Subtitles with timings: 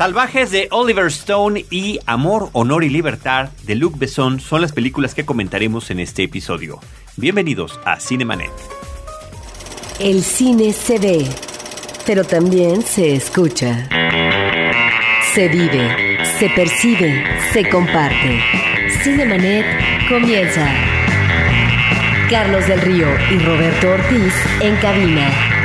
[0.00, 5.14] Salvajes de Oliver Stone y Amor, Honor y Libertad de Luc Besson son las películas
[5.14, 6.80] que comentaremos en este episodio.
[7.18, 8.50] Bienvenidos a Cinemanet.
[9.98, 11.26] El cine se ve,
[12.06, 13.90] pero también se escucha.
[15.34, 17.22] Se vive, se percibe,
[17.52, 18.40] se comparte.
[19.02, 19.66] Cinemanet
[20.08, 20.66] comienza.
[22.30, 24.32] Carlos del Río y Roberto Ortiz
[24.62, 25.59] en cabina.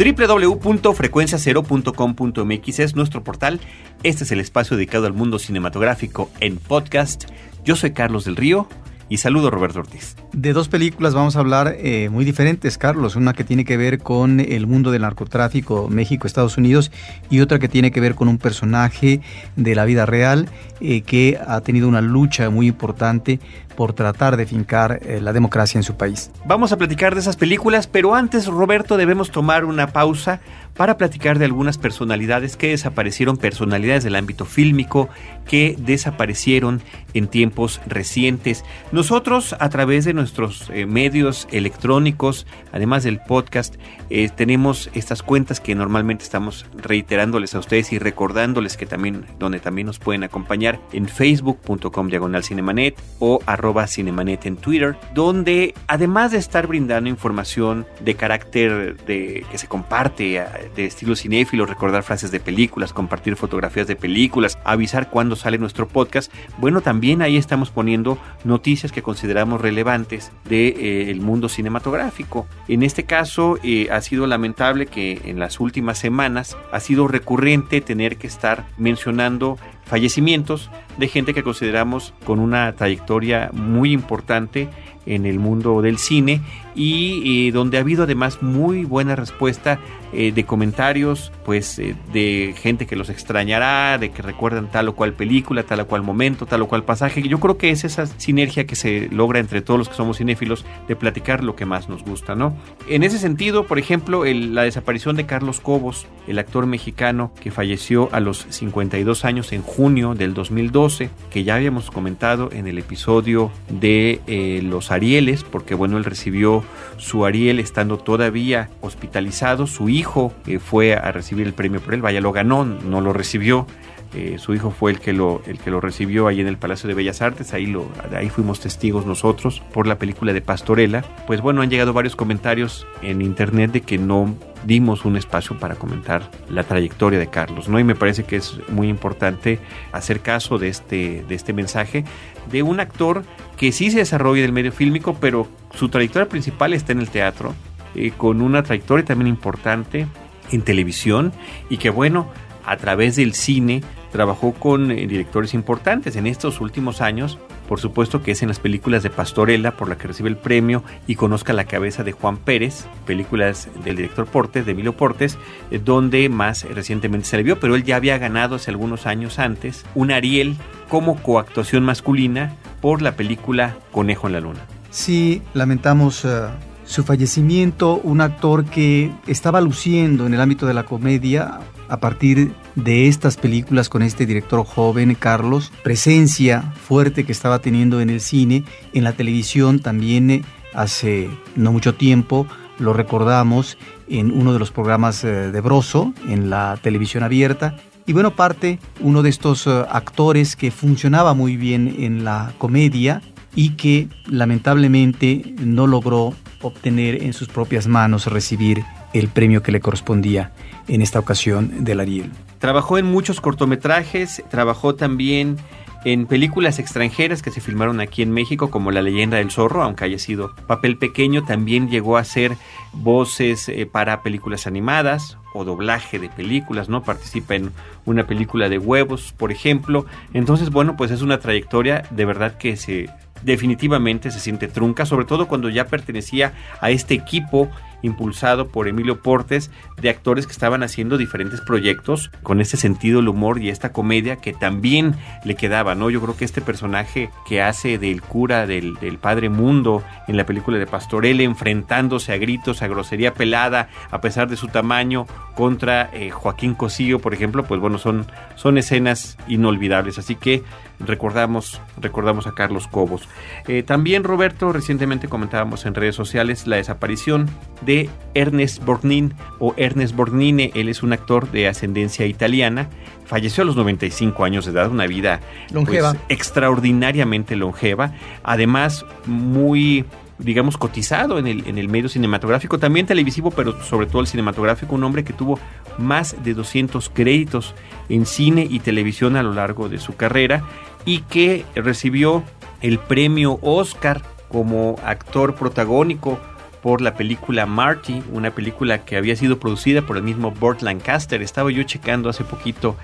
[0.00, 3.60] www.frecuenciacero.com.mx es nuestro portal.
[4.02, 7.24] Este es el espacio dedicado al mundo cinematográfico en podcast.
[7.64, 8.66] Yo soy Carlos del Río
[9.10, 10.16] y saludo Roberto Ortiz.
[10.32, 13.14] De dos películas vamos a hablar eh, muy diferentes, Carlos.
[13.14, 16.90] Una que tiene que ver con el mundo del narcotráfico México-Estados Unidos
[17.28, 19.20] y otra que tiene que ver con un personaje
[19.56, 20.48] de la vida real
[20.80, 23.38] eh, que ha tenido una lucha muy importante
[23.80, 26.30] por tratar de fincar eh, la democracia en su país.
[26.44, 30.40] Vamos a platicar de esas películas, pero antes, Roberto, debemos tomar una pausa
[30.80, 35.10] para platicar de algunas personalidades que desaparecieron, personalidades del ámbito fílmico
[35.46, 36.80] que desaparecieron
[37.12, 38.64] en tiempos recientes.
[38.90, 43.74] Nosotros, a través de nuestros eh, medios electrónicos, además del podcast,
[44.08, 49.60] eh, tenemos estas cuentas que normalmente estamos reiterándoles a ustedes y recordándoles que también, donde
[49.60, 56.32] también nos pueden acompañar en facebook.com diagonal cinemanet o arroba Cinemanet en Twitter, donde además
[56.32, 60.40] de estar brindando información de carácter de, que se comparte
[60.76, 65.88] de estilo cinéfilo, recordar frases de películas, compartir fotografías de películas, avisar cuándo sale nuestro
[65.88, 72.46] podcast, bueno, también ahí estamos poniendo noticias que consideramos relevantes del de, eh, mundo cinematográfico.
[72.68, 77.80] En este caso, eh, ha sido lamentable que en las últimas semanas ha sido recurrente
[77.80, 84.68] tener que estar mencionando fallecimientos de gente que consideramos con una trayectoria muy importante
[85.06, 86.40] en el mundo del cine
[86.74, 89.80] y eh, donde ha habido además muy buena respuesta
[90.12, 94.96] eh, de comentarios, pues eh, de gente que los extrañará, de que recuerdan tal o
[94.96, 97.22] cual película, tal o cual momento, tal o cual pasaje.
[97.22, 100.64] Yo creo que es esa sinergia que se logra entre todos los que somos cinéfilos
[100.88, 102.56] de platicar lo que más nos gusta, ¿no?
[102.88, 108.08] En ese sentido, por ejemplo, la desaparición de Carlos Cobos, el actor mexicano que falleció
[108.10, 113.52] a los 52 años en junio del 2012, que ya habíamos comentado en el episodio
[113.68, 114.20] de
[114.64, 116.59] los Arieles, porque bueno, él recibió
[116.96, 122.02] su Ariel estando todavía hospitalizado, su hijo eh, fue a recibir el premio por él,
[122.02, 123.66] vaya, lo ganó, no lo recibió.
[124.12, 126.88] Eh, su hijo fue el que lo el que lo recibió ahí en el Palacio
[126.88, 131.40] de Bellas Artes ahí lo ahí fuimos testigos nosotros por la película de Pastorela pues
[131.40, 134.34] bueno han llegado varios comentarios en internet de que no
[134.64, 138.58] dimos un espacio para comentar la trayectoria de Carlos no y me parece que es
[138.68, 139.58] muy importante
[139.92, 142.04] hacer caso de este de este mensaje
[142.50, 143.24] de un actor
[143.56, 147.08] que sí se desarrolla en el medio fílmico pero su trayectoria principal está en el
[147.08, 147.54] teatro
[147.94, 150.06] eh, con una trayectoria también importante
[150.52, 151.32] en televisión
[151.68, 152.28] y que bueno
[152.64, 157.38] a través del cine trabajó con eh, directores importantes en estos últimos años.
[157.70, 160.82] Por supuesto que es en las películas de Pastorela por la que recibe el premio
[161.06, 165.38] y conozca la cabeza de Juan Pérez, películas del director Portes, de Emilio Portes,
[165.70, 169.38] eh, donde más recientemente se le vio, pero él ya había ganado hace algunos años
[169.38, 170.56] antes un Ariel
[170.88, 174.66] como coactuación masculina por la película Conejo en la Luna.
[174.90, 176.48] Sí, lamentamos eh,
[176.84, 182.52] su fallecimiento, un actor que estaba luciendo en el ámbito de la comedia a partir
[182.74, 188.20] de estas películas con este director joven, Carlos, presencia fuerte que estaba teniendo en el
[188.20, 190.42] cine, en la televisión también eh,
[190.74, 192.46] hace no mucho tiempo,
[192.78, 193.76] lo recordamos
[194.08, 197.76] en uno de los programas eh, de Broso, en la televisión abierta,
[198.06, 203.22] y bueno, parte uno de estos eh, actores que funcionaba muy bien en la comedia
[203.54, 209.80] y que lamentablemente no logró obtener en sus propias manos recibir el premio que le
[209.80, 210.52] correspondía
[210.88, 212.30] en esta ocasión del Ariel.
[212.60, 215.56] Trabajó en muchos cortometrajes, trabajó también
[216.04, 220.04] en películas extranjeras que se filmaron aquí en México, como La leyenda del zorro, aunque
[220.04, 222.56] haya sido papel pequeño, también llegó a hacer
[222.92, 227.02] voces eh, para películas animadas o doblaje de películas, ¿no?
[227.02, 227.72] Participa en
[228.04, 230.04] una película de huevos, por ejemplo.
[230.34, 233.08] Entonces, bueno, pues es una trayectoria de verdad que se
[233.42, 236.52] definitivamente se siente trunca, sobre todo cuando ya pertenecía
[236.82, 237.70] a este equipo
[238.02, 239.70] impulsado por Emilio Portes
[240.00, 244.36] de actores que estaban haciendo diferentes proyectos con ese sentido del humor y esta comedia
[244.36, 245.14] que también
[245.44, 246.10] le quedaba, ¿no?
[246.10, 250.78] Yo creo que este personaje que hace del cura del, Padre Mundo en la película
[250.78, 256.30] de Pastorelle enfrentándose a gritos, a grosería pelada, a pesar de su tamaño, contra eh,
[256.30, 258.26] Joaquín Cosillo, por ejemplo, pues bueno, son,
[258.56, 260.18] son escenas inolvidables.
[260.18, 260.62] Así que
[261.00, 263.28] recordamos, recordamos a Carlos Cobos.
[263.66, 267.48] Eh, también, Roberto, recientemente comentábamos en redes sociales la desaparición
[267.82, 270.70] de Ernest Borgnine o Ernest Borgnine.
[270.74, 272.88] Él es un actor de ascendencia italiana.
[273.24, 276.16] Falleció a los 95 años de edad, una vida pues, longeva.
[276.28, 278.12] extraordinariamente longeva.
[278.42, 280.04] Además, muy
[280.40, 284.94] digamos, cotizado en el, en el medio cinematográfico, también televisivo, pero sobre todo el cinematográfico,
[284.94, 285.58] un hombre que tuvo
[285.98, 287.74] más de 200 créditos
[288.08, 290.64] en cine y televisión a lo largo de su carrera
[291.04, 292.44] y que recibió
[292.80, 296.38] el premio Oscar como actor protagónico
[296.82, 301.42] por la película Marty, una película que había sido producida por el mismo Burt Lancaster.
[301.42, 302.96] Estaba yo checando hace poquito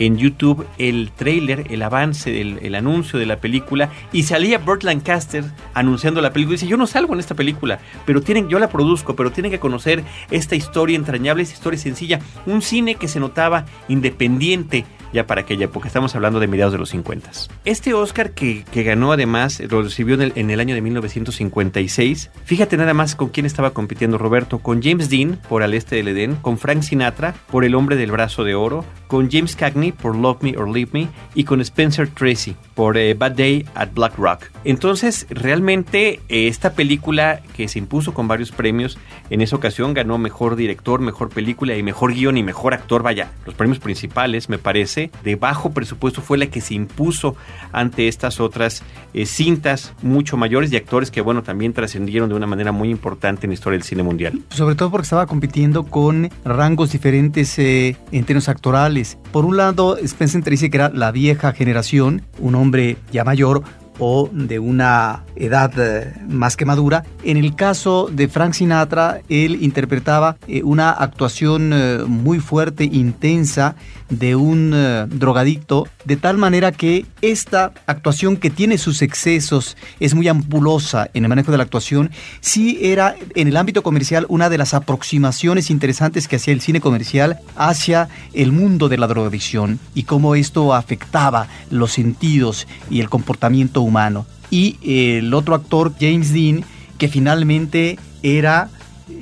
[0.00, 4.82] en YouTube el trailer, el avance, del, el anuncio de la película y salía Burt
[4.82, 5.44] Lancaster
[5.74, 6.54] anunciando la película.
[6.54, 9.60] Dice, yo no salgo en esta película, pero tienen, yo la produzco, pero tienen que
[9.60, 12.20] conocer esta historia entrañable, esta historia sencilla.
[12.46, 15.86] Un cine que se notaba independiente ya para aquella época.
[15.86, 17.30] Estamos hablando de mediados de los 50.
[17.64, 22.30] Este Oscar que, que ganó además, lo recibió en el, en el, año de 1956.
[22.44, 24.58] Fíjate nada más con quién estaba compitiendo Roberto.
[24.58, 28.12] Con James Dean por Al Este del Edén, con Frank Sinatra por El Hombre del
[28.12, 32.08] Brazo de Oro, con James Cagney por Love Me or Leave Me y con Spencer
[32.08, 34.44] Tracy por eh, Bad Day at Black Rock.
[34.64, 38.98] Entonces, realmente eh, esta película que se impuso con varios premios,
[39.30, 43.02] en esa ocasión ganó mejor director, mejor película y mejor guion y mejor actor.
[43.02, 47.36] Vaya, los premios principales, me parece, de bajo presupuesto fue la que se impuso
[47.72, 48.82] ante estas otras
[49.14, 53.46] eh, cintas mucho mayores y actores que, bueno, también trascendieron de una manera muy importante
[53.46, 54.40] en la historia del cine mundial.
[54.50, 59.18] Sobre todo porque estaba compitiendo con rangos diferentes eh, en términos actorales.
[59.32, 63.62] Por un lado, Spencer Tracy, que era la vieja generación, un hombre ya mayor,
[64.02, 67.04] o de una edad eh, más que madura.
[67.22, 71.70] En el caso de Frank Sinatra, él interpretaba eh, una actuación
[72.08, 73.76] muy fuerte, intensa,
[74.10, 74.70] de un
[75.08, 81.24] drogadicto, de tal manera que esta actuación que tiene sus excesos es muy ampulosa en
[81.24, 82.10] el manejo de la actuación,
[82.40, 86.80] sí era en el ámbito comercial una de las aproximaciones interesantes que hacía el cine
[86.80, 93.08] comercial hacia el mundo de la drogadicción y cómo esto afectaba los sentidos y el
[93.08, 94.26] comportamiento humano.
[94.50, 96.64] Y el otro actor, James Dean,
[96.98, 98.68] que finalmente era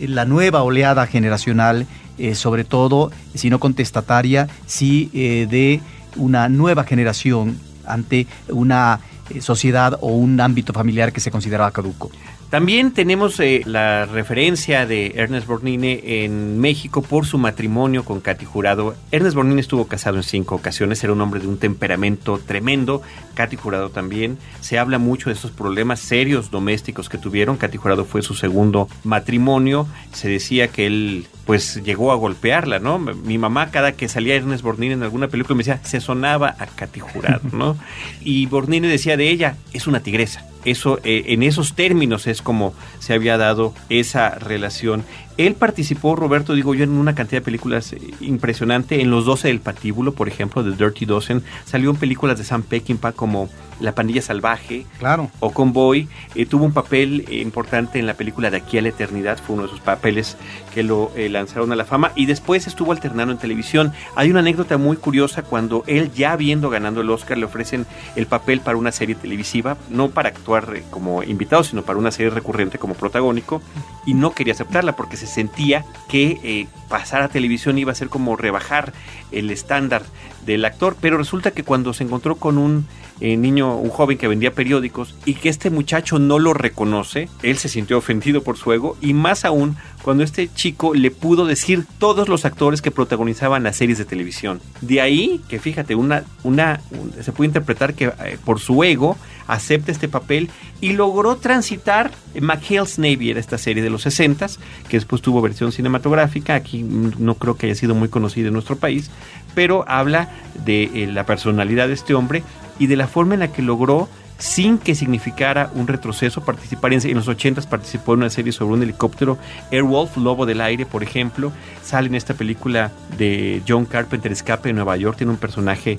[0.01, 1.87] la nueva oleada generacional,
[2.19, 5.81] eh, sobre todo, si no contestataria, sí eh, de
[6.17, 9.01] una nueva generación ante una
[9.31, 12.11] eh, sociedad o un ámbito familiar que se consideraba caduco.
[12.51, 18.47] También tenemos eh, la referencia de Ernest Borgnine en México por su matrimonio con Katy
[18.47, 18.95] Jurado.
[19.11, 23.03] Ernest Borgnine estuvo casado en cinco ocasiones, era un hombre de un temperamento tremendo.
[23.35, 24.39] Katy Jurado también.
[24.63, 27.59] Se habla mucho de estos problemas serios domésticos que tuvieron.
[27.59, 29.87] Katy Jurado fue su segundo matrimonio.
[30.13, 32.99] Se decía que él pues llegó a golpearla, ¿no?
[32.99, 36.65] Mi mamá cada que salía Ernest Borgnine en alguna película me decía, se sonaba a
[36.65, 37.77] Katy Jurado, ¿no?
[38.23, 42.75] Y Borgnine decía de ella, es una tigresa eso, eh, en esos términos es como
[42.99, 45.05] se había dado esa relación.
[45.39, 49.01] Él participó, Roberto, digo yo, en una cantidad de películas eh, impresionante.
[49.01, 51.45] En Los 12 del Patíbulo, por ejemplo, de Dirty Dozen.
[51.65, 53.49] Salió en películas de Sam Peckinpah como
[53.79, 55.31] La Pandilla Salvaje claro.
[55.39, 56.09] o Convoy.
[56.35, 59.39] Eh, tuvo un papel importante en la película De aquí a la eternidad.
[59.39, 60.37] Fue uno de sus papeles
[60.75, 62.11] que lo eh, lanzaron a la fama.
[62.17, 63.93] Y después estuvo alternando en televisión.
[64.17, 67.87] Hay una anécdota muy curiosa cuando él, ya habiendo ganando el Oscar, le ofrecen
[68.17, 69.77] el papel para una serie televisiva.
[69.89, 73.63] No para actuar como invitado, sino para una serie recurrente como protagónico.
[74.05, 78.09] Y no quería aceptarla porque se sentía que eh, pasar a televisión iba a ser
[78.09, 78.93] como rebajar
[79.31, 80.03] el estándar
[80.45, 82.87] del actor, pero resulta que cuando se encontró con un
[83.21, 87.59] eh, niño, un joven que vendía periódicos y que este muchacho no lo reconoce, él
[87.59, 91.85] se sintió ofendido por su ego y más aún cuando este chico le pudo decir
[91.99, 94.61] todos los actores que protagonizaban las series de televisión.
[94.81, 99.17] De ahí que fíjate, una, una, un- se puede interpretar que eh, por su ego
[99.49, 102.11] acepta este papel y logró transitar
[102.41, 104.47] McHale's Navy, era esta serie de los 60
[104.89, 108.77] que después tuvo versión cinematográfica, aquí no creo que haya sido muy conocida en nuestro
[108.77, 109.11] país,
[109.55, 110.29] pero habla
[110.65, 112.43] de eh, la personalidad de este hombre
[112.79, 114.09] y de la forma en la que logró
[114.39, 118.83] sin que significara un retroceso participar en, los 80 participó en una serie sobre un
[118.83, 119.37] helicóptero
[119.73, 121.53] Airwolf, Lobo del Aire por ejemplo.
[121.83, 125.19] Sale en esta película de John Carpenter Escape de Nueva York.
[125.19, 125.99] Tiene un personaje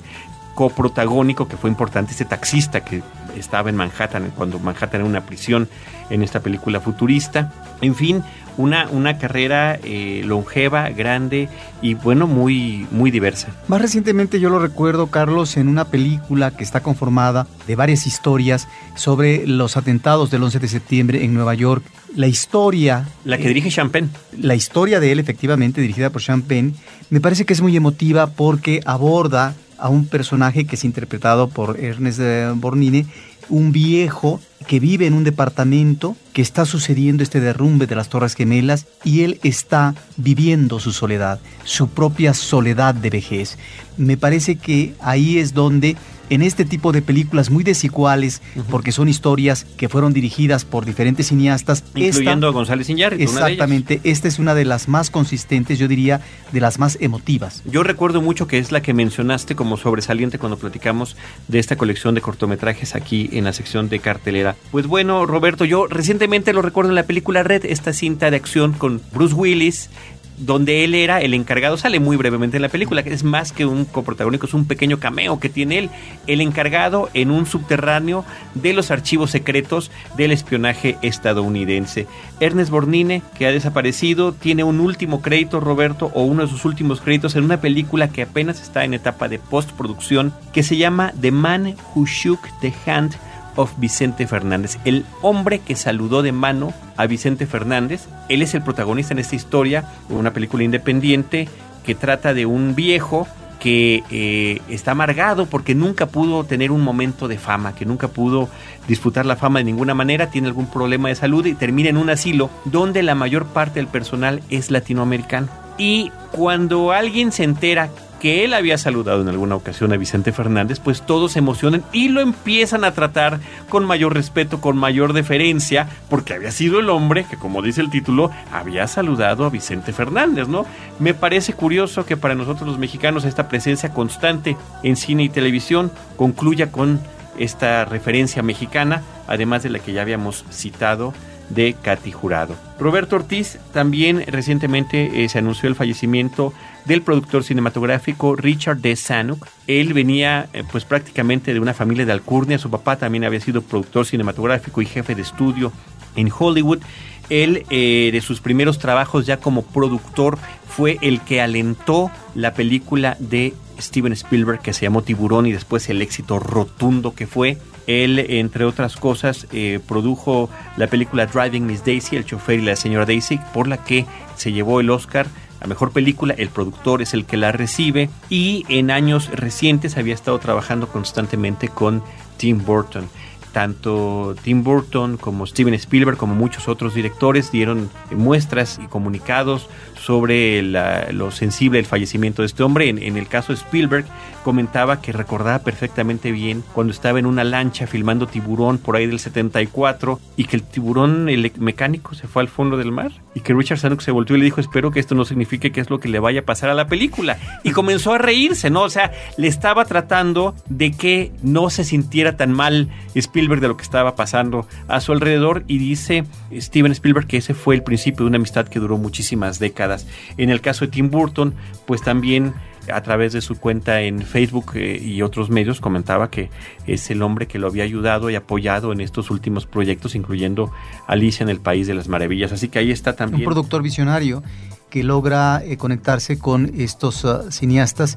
[0.54, 3.02] coprotagónico que fue importante, ese taxista que
[3.36, 5.68] estaba en Manhattan, cuando Manhattan era una prisión
[6.10, 7.52] en esta película futurista.
[7.80, 8.22] En fin,
[8.56, 11.48] una, una carrera eh, longeva, grande
[11.80, 13.48] y bueno, muy, muy diversa.
[13.68, 18.68] Más recientemente yo lo recuerdo, Carlos, en una película que está conformada de varias historias
[18.96, 21.84] sobre los atentados del 11 de septiembre en Nueva York.
[22.14, 23.08] La historia...
[23.24, 24.08] La que eh, dirige Champagne.
[24.36, 26.74] la historia de él, efectivamente, dirigida por Champagne,
[27.08, 31.80] me parece que es muy emotiva porque aborda a un personaje que es interpretado por
[31.80, 32.20] Ernest
[32.56, 33.06] Borgnine,
[33.48, 38.34] un viejo que vive en un departamento que está sucediendo este derrumbe de las Torres
[38.34, 43.58] Gemelas y él está viviendo su soledad, su propia soledad de vejez.
[43.96, 45.96] Me parece que ahí es donde
[46.30, 51.26] en este tipo de películas muy desiguales, porque son historias que fueron dirigidas por diferentes
[51.28, 51.84] cineastas.
[51.94, 53.24] Incluyendo a González Iñárritu.
[53.24, 56.20] Exactamente, esta es una de las más consistentes, yo diría,
[56.52, 57.62] de las más emotivas.
[57.66, 61.16] Yo recuerdo mucho que es la que mencionaste como sobresaliente cuando platicamos
[61.48, 64.56] de esta colección de cortometrajes aquí en la sección de cartelera.
[64.70, 68.72] Pues bueno, Roberto, yo recientemente lo recuerdo en la película Red, esta cinta de acción
[68.72, 69.90] con Bruce Willis,
[70.40, 73.66] donde él era el encargado, sale muy brevemente en la película, que es más que
[73.66, 75.90] un coprotagónico, es un pequeño cameo que tiene él,
[76.26, 82.06] el encargado en un subterráneo de los archivos secretos del espionaje estadounidense.
[82.40, 87.00] Ernest Bornine, que ha desaparecido, tiene un último crédito, Roberto, o uno de sus últimos
[87.00, 91.30] créditos en una película que apenas está en etapa de postproducción, que se llama The
[91.30, 93.14] Man Who Shook the Hand
[93.56, 98.06] of Vicente Fernández, el hombre que saludó de mano a Vicente Fernández.
[98.28, 101.48] Él es el protagonista en esta historia, una película independiente
[101.84, 103.26] que trata de un viejo
[103.60, 108.48] que eh, está amargado porque nunca pudo tener un momento de fama, que nunca pudo
[108.88, 112.10] disfrutar la fama de ninguna manera, tiene algún problema de salud y termina en un
[112.10, 115.48] asilo donde la mayor parte del personal es latinoamericano.
[115.76, 117.90] Y cuando alguien se entera
[118.20, 122.08] que él había saludado en alguna ocasión a Vicente Fernández, pues todos se emocionan y
[122.08, 127.24] lo empiezan a tratar con mayor respeto, con mayor deferencia, porque había sido el hombre
[127.24, 130.66] que, como dice el título, había saludado a Vicente Fernández, ¿no?
[130.98, 135.90] Me parece curioso que para nosotros los mexicanos esta presencia constante en cine y televisión
[136.16, 137.00] concluya con
[137.38, 141.14] esta referencia mexicana, además de la que ya habíamos citado
[141.48, 142.54] de Katy Jurado.
[142.78, 146.52] Roberto Ortiz también recientemente eh, se anunció el fallecimiento
[146.84, 148.96] del productor cinematográfico Richard D.
[148.96, 149.46] Sanuk.
[149.66, 153.62] Él venía eh, pues prácticamente de una familia de alcurnia, su papá también había sido
[153.62, 155.72] productor cinematográfico y jefe de estudio
[156.16, 156.80] en Hollywood.
[157.28, 163.16] Él, eh, de sus primeros trabajos ya como productor, fue el que alentó la película
[163.20, 167.58] de Steven Spielberg que se llamó Tiburón y después el éxito rotundo que fue.
[167.86, 172.76] Él, entre otras cosas, eh, produjo la película Driving Miss Daisy, El chofer y la
[172.76, 174.06] señora Daisy, por la que
[174.36, 175.26] se llevó el Oscar
[175.60, 176.34] a mejor película.
[176.36, 181.68] El productor es el que la recibe y en años recientes había estado trabajando constantemente
[181.68, 182.02] con
[182.36, 183.08] Tim Burton
[183.52, 189.68] tanto Tim Burton como Steven Spielberg como muchos otros directores dieron muestras y comunicados
[190.00, 192.88] sobre lo sensible del fallecimiento de este hombre.
[192.88, 194.06] En, el caso de Spielberg
[194.42, 199.18] comentaba que recordaba perfectamente bien cuando estaba en una lancha filmando tiburón por ahí del
[199.18, 203.52] 74 y que el tiburón el mecánico se fue al fondo del mar y que
[203.52, 206.00] Richard Sanuk se volvió y le dijo espero que esto no signifique que es lo
[206.00, 208.82] que le vaya a pasar a la película y comenzó a reírse, ¿no?
[208.82, 213.76] O sea, le estaba tratando de que no se sintiera tan mal Spielberg de lo
[213.76, 218.24] que estaba pasando a su alrededor y dice Steven Spielberg que ese fue el principio
[218.24, 219.89] de una amistad que duró muchísimas décadas
[220.36, 221.54] en el caso de Tim Burton,
[221.86, 222.54] pues también
[222.92, 226.50] a través de su cuenta en Facebook eh, y otros medios comentaba que
[226.86, 230.72] es el hombre que lo había ayudado y apoyado en estos últimos proyectos, incluyendo
[231.06, 232.52] Alicia en el País de las Maravillas.
[232.52, 233.42] Así que ahí está también.
[233.42, 234.42] Un productor visionario
[234.88, 238.16] que logra eh, conectarse con estos ah, cineastas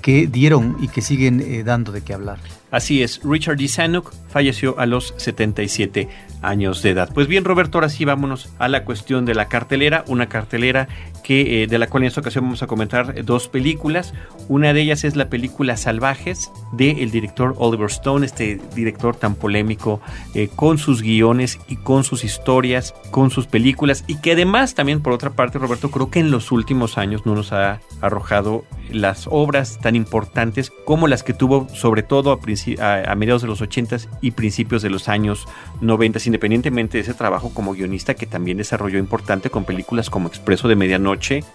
[0.00, 2.38] que dieron y que siguen eh, dando de qué hablar.
[2.70, 3.68] Así es, Richard D.
[3.68, 6.08] Sanuk falleció a los 77
[6.40, 7.10] años de edad.
[7.12, 10.88] Pues bien, Roberto, ahora sí vámonos a la cuestión de la cartelera, una cartelera
[11.20, 14.14] que, eh, de la cual en esta ocasión vamos a comentar dos películas.
[14.48, 20.00] Una de ellas es la película Salvajes del director Oliver Stone, este director tan polémico
[20.34, 25.00] eh, con sus guiones y con sus historias, con sus películas y que además también
[25.00, 29.28] por otra parte, Roberto, creo que en los últimos años no nos ha arrojado las
[29.30, 34.32] obras tan importantes como las que tuvo sobre todo a, mediados de los 80 y
[34.32, 35.46] principios de los años
[35.80, 40.68] 90, independientemente de ese trabajo como guionista que también desarrolló importante con películas como Expreso
[40.68, 41.09] de Medianoche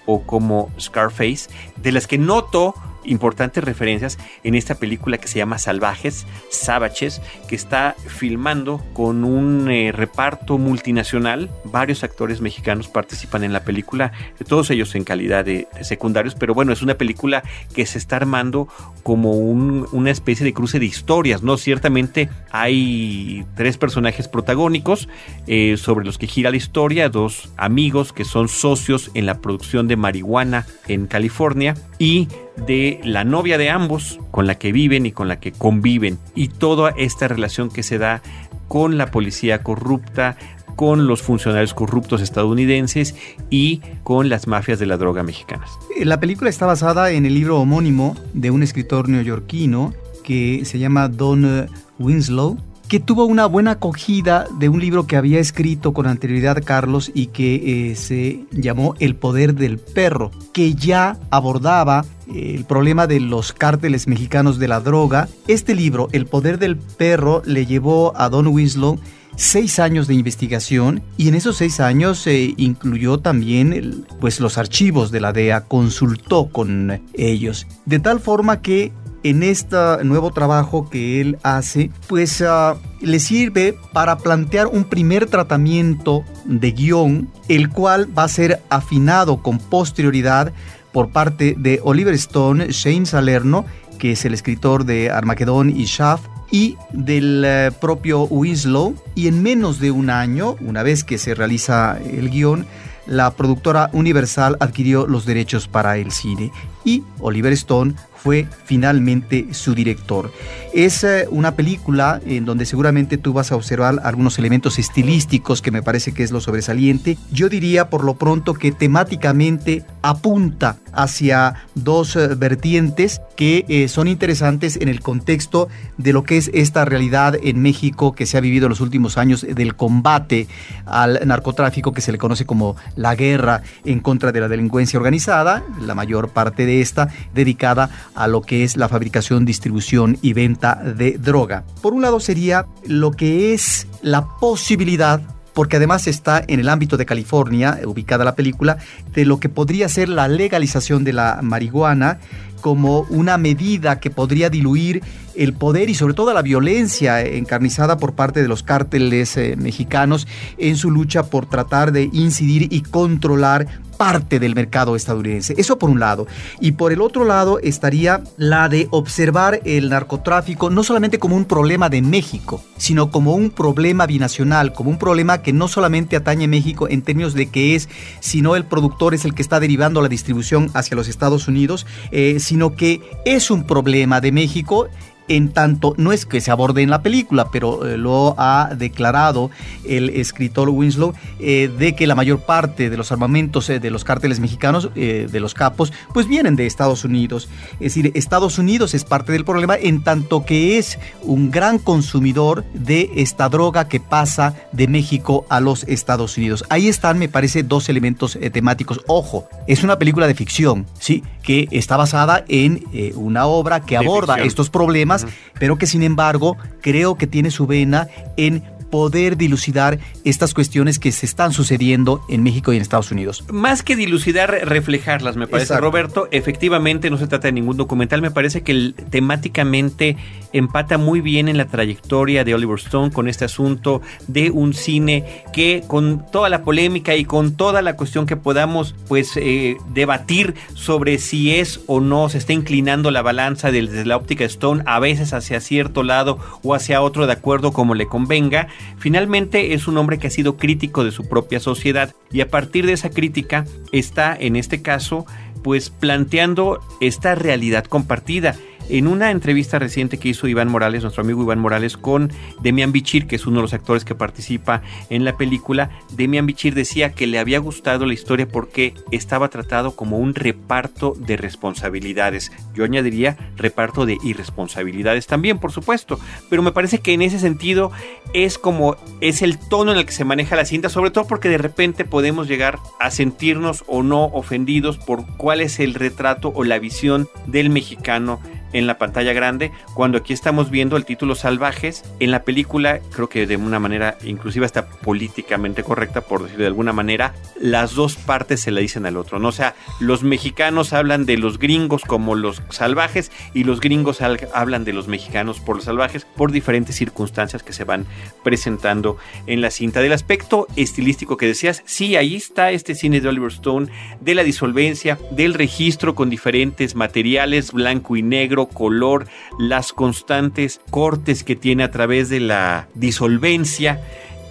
[0.06, 2.74] o como Scarface, de las que noto
[3.08, 9.70] importantes referencias en esta película que se llama Salvajes, Savaches, que está filmando con un
[9.70, 11.50] eh, reparto multinacional.
[11.66, 14.12] Varios actores mexicanos participan en la película,
[14.48, 17.44] todos ellos en calidad de, secundarios, pero bueno, es una película
[17.74, 18.68] que se está armando
[19.04, 21.58] como una especie de cruce de historias, ¿no?
[21.58, 25.08] Ciertamente hay tres personajes protagónicos
[25.48, 29.88] eh, sobre los que gira la historia, dos amigos que son socios en la producción
[29.88, 32.28] de marihuana en California y
[32.68, 36.48] de la novia de ambos con la que viven y con la que conviven y
[36.48, 38.22] toda esta relación que se da
[38.68, 40.38] con la policía corrupta,
[40.76, 43.16] con los funcionarios corruptos estadounidenses
[43.50, 45.70] y con las mafias de la droga mexicanas.
[46.04, 49.94] La película está basada en el libro homónimo de un escritor neoyorquino
[50.24, 51.70] que se llama Don
[52.00, 57.12] Winslow que tuvo una buena acogida de un libro que había escrito con anterioridad Carlos
[57.14, 63.20] y que eh, se llamó El poder del perro, que ya abordaba el problema de
[63.20, 65.28] los cárteles mexicanos de la droga.
[65.48, 69.00] Este libro, El poder del perro, le llevó a Don Winslow
[69.36, 75.12] seis años de investigación y en esos seis años se incluyó también pues, los archivos
[75.12, 78.94] de la DEA, consultó con ellos, de tal forma que
[79.26, 85.26] en este nuevo trabajo que él hace, pues ah, le sirve para plantear un primer
[85.26, 90.54] tratamiento de guion, el cual va a ser afinado con posterioridad
[90.94, 93.66] por parte de Oliver Stone, Shane Salerno,
[93.98, 98.94] que es el escritor de Armageddon y Shaft, y del eh, propio Winslow.
[99.16, 102.68] Y en menos de un año, una vez que se realiza el guion,
[103.08, 106.52] la productora Universal adquirió los derechos para el cine
[106.84, 110.32] y Oliver Stone fue finalmente su director.
[110.74, 115.70] Es eh, una película en donde seguramente tú vas a observar algunos elementos estilísticos que
[115.70, 117.20] me parece que es lo sobresaliente.
[117.32, 124.08] Yo diría por lo pronto que temáticamente apunta hacia dos eh, vertientes que eh, son
[124.08, 128.42] interesantes en el contexto de lo que es esta realidad en México que se ha
[128.42, 130.48] vivido en los últimos años del combate
[130.86, 135.64] al narcotráfico que se le conoce como la guerra en contra de la delincuencia organizada,
[135.82, 140.76] la mayor parte de esta dedicada a lo que es la fabricación, distribución y venta
[140.76, 141.64] de droga.
[141.82, 145.22] Por un lado sería lo que es la posibilidad
[145.56, 148.78] porque además está en el ámbito de California, ubicada la película,
[149.14, 152.20] de lo que podría ser la legalización de la marihuana
[152.62, 155.02] como una medida que podría diluir
[155.36, 160.28] el poder y sobre todo la violencia encarnizada por parte de los cárteles eh, mexicanos
[160.58, 165.56] en su lucha por tratar de incidir y controlar parte del mercado estadounidense.
[165.58, 166.28] Eso por un lado.
[166.60, 171.46] Y por el otro lado estaría la de observar el narcotráfico no solamente como un
[171.46, 176.46] problema de México, sino como un problema binacional, como un problema que no solamente atañe
[176.46, 180.02] a México en términos de que es, sino el productor es el que está derivando
[180.02, 184.90] la distribución hacia los Estados Unidos, eh, sino que es un problema de México
[185.28, 189.50] en tanto, no es que se aborde en la película, pero eh, lo ha declarado
[189.88, 194.04] el escritor Winslow, eh, de que la mayor parte de los armamentos eh, de los
[194.04, 197.48] cárteles mexicanos, de los capos, pues vienen de Estados Unidos.
[197.74, 202.66] Es decir, Estados Unidos es parte del problema en tanto que es un gran consumidor
[202.74, 206.66] de esta droga que pasa de México a los Estados Unidos.
[206.70, 209.02] Ahí están, me parece, dos elementos temáticos.
[209.08, 211.24] Ojo, es una película de ficción, ¿sí?
[211.42, 212.84] Que está basada en
[213.16, 215.26] una obra que aborda estos problemas
[215.60, 218.64] pero que sin embargo creo que tiene su vena en
[218.96, 223.44] poder dilucidar estas cuestiones que se están sucediendo en México y en Estados Unidos.
[223.52, 226.30] Más que dilucidar, reflejarlas, me parece, Roberto.
[226.32, 228.22] Efectivamente, no se trata de ningún documental.
[228.22, 230.16] Me parece que temáticamente
[230.54, 235.44] empata muy bien en la trayectoria de Oliver Stone con este asunto de un cine
[235.52, 240.56] que con toda la polémica y con toda la cuestión que podamos pues eh, debatir
[240.74, 245.00] sobre si es o no se está inclinando la balanza desde la óptica Stone a
[245.00, 249.98] veces hacia cierto lado o hacia otro de acuerdo como le convenga, finalmente es un
[249.98, 253.66] hombre que ha sido crítico de su propia sociedad y a partir de esa crítica
[253.92, 255.26] está en este caso
[255.64, 258.56] pues planteando esta realidad compartida
[258.90, 263.28] en una entrevista reciente que hizo Iván Morales, nuestro amigo Iván Morales, con Demian Bichir,
[263.28, 267.28] que es uno de los actores que participa en la película, Demian Bichir decía que
[267.28, 272.52] le había gustado la historia porque estaba tratado como un reparto de responsabilidades.
[272.74, 276.20] Yo añadiría reparto de irresponsabilidades también, por supuesto,
[276.50, 277.92] pero me parece que en ese sentido
[278.34, 281.50] es como es el tono en el que se maneja la cinta, sobre todo porque
[281.50, 286.64] de repente podemos llegar a sentirnos o no ofendidos por cuál es el retrato o
[286.64, 288.40] la visión del mexicano
[288.76, 292.04] en la pantalla grande, cuando aquí estamos viendo el título Salvajes.
[292.20, 296.68] En la película, creo que de una manera inclusive hasta políticamente correcta, por decirlo de
[296.68, 299.48] alguna manera, las dos partes se le dicen al otro, ¿no?
[299.48, 304.84] O sea, los mexicanos hablan de los gringos como los salvajes y los gringos hablan
[304.84, 308.06] de los mexicanos por los salvajes por diferentes circunstancias que se van
[308.44, 310.02] presentando en la cinta.
[310.02, 313.88] Del aspecto estilístico que decías, sí, ahí está este cine de Oliver Stone,
[314.20, 319.28] de la disolvencia, del registro con diferentes materiales, blanco y negro, color,
[319.60, 324.02] las constantes cortes que tiene a través de la disolvencia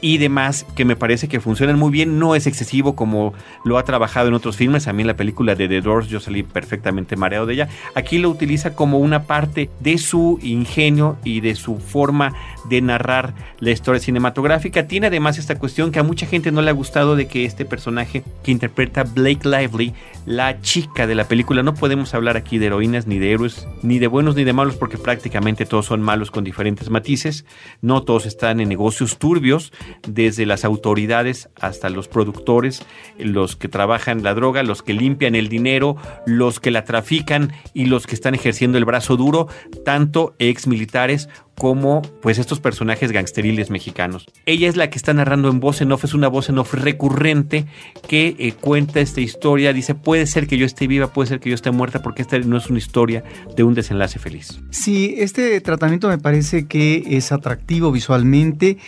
[0.05, 2.19] y demás que me parece que funcionan muy bien.
[2.19, 3.33] No es excesivo como
[3.65, 4.87] lo ha trabajado en otros filmes.
[4.87, 7.69] A mí en la película de The Doors yo salí perfectamente mareado de ella.
[7.95, 12.35] Aquí lo utiliza como una parte de su ingenio y de su forma
[12.69, 14.87] de narrar la historia cinematográfica.
[14.87, 17.65] Tiene además esta cuestión que a mucha gente no le ha gustado de que este
[17.65, 19.95] personaje que interpreta Blake Lively,
[20.27, 23.99] la chica de la película, no podemos hablar aquí de heroínas ni de héroes, ni
[23.99, 27.47] de buenos ni de malos porque prácticamente todos son malos con diferentes matices.
[27.81, 29.73] No todos están en negocios turbios
[30.07, 32.85] desde las autoridades hasta los productores,
[33.19, 37.87] los que trabajan la droga, los que limpian el dinero, los que la trafican y
[37.87, 39.49] los que están ejerciendo el brazo duro,
[39.85, 44.27] tanto ex militares como pues estos personajes gangsteriles mexicanos.
[44.47, 46.75] Ella es la que está narrando en voz en off, es una voz en off
[46.75, 47.67] recurrente
[48.09, 51.51] que eh, cuenta esta historia, dice puede ser que yo esté viva, puede ser que
[51.51, 53.25] yo esté muerta, porque esta no es una historia
[53.57, 54.61] de un desenlace feliz.
[54.71, 58.79] Sí, este tratamiento me parece que es atractivo visualmente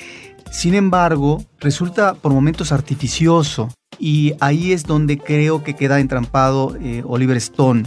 [0.57, 7.03] sin embargo, resulta por momentos artificioso y ahí es donde creo que queda entrampado eh,
[7.05, 7.83] Oliver Stone.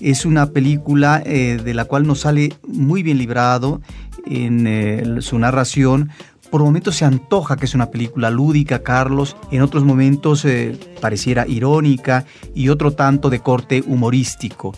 [0.00, 3.80] Es una película eh, de la cual nos sale muy bien librado
[4.24, 6.10] en eh, su narración.
[6.48, 9.36] Por momentos se antoja que es una película lúdica, Carlos.
[9.50, 10.46] En otros momentos
[11.00, 14.76] pareciera irónica y otro tanto de corte humorístico.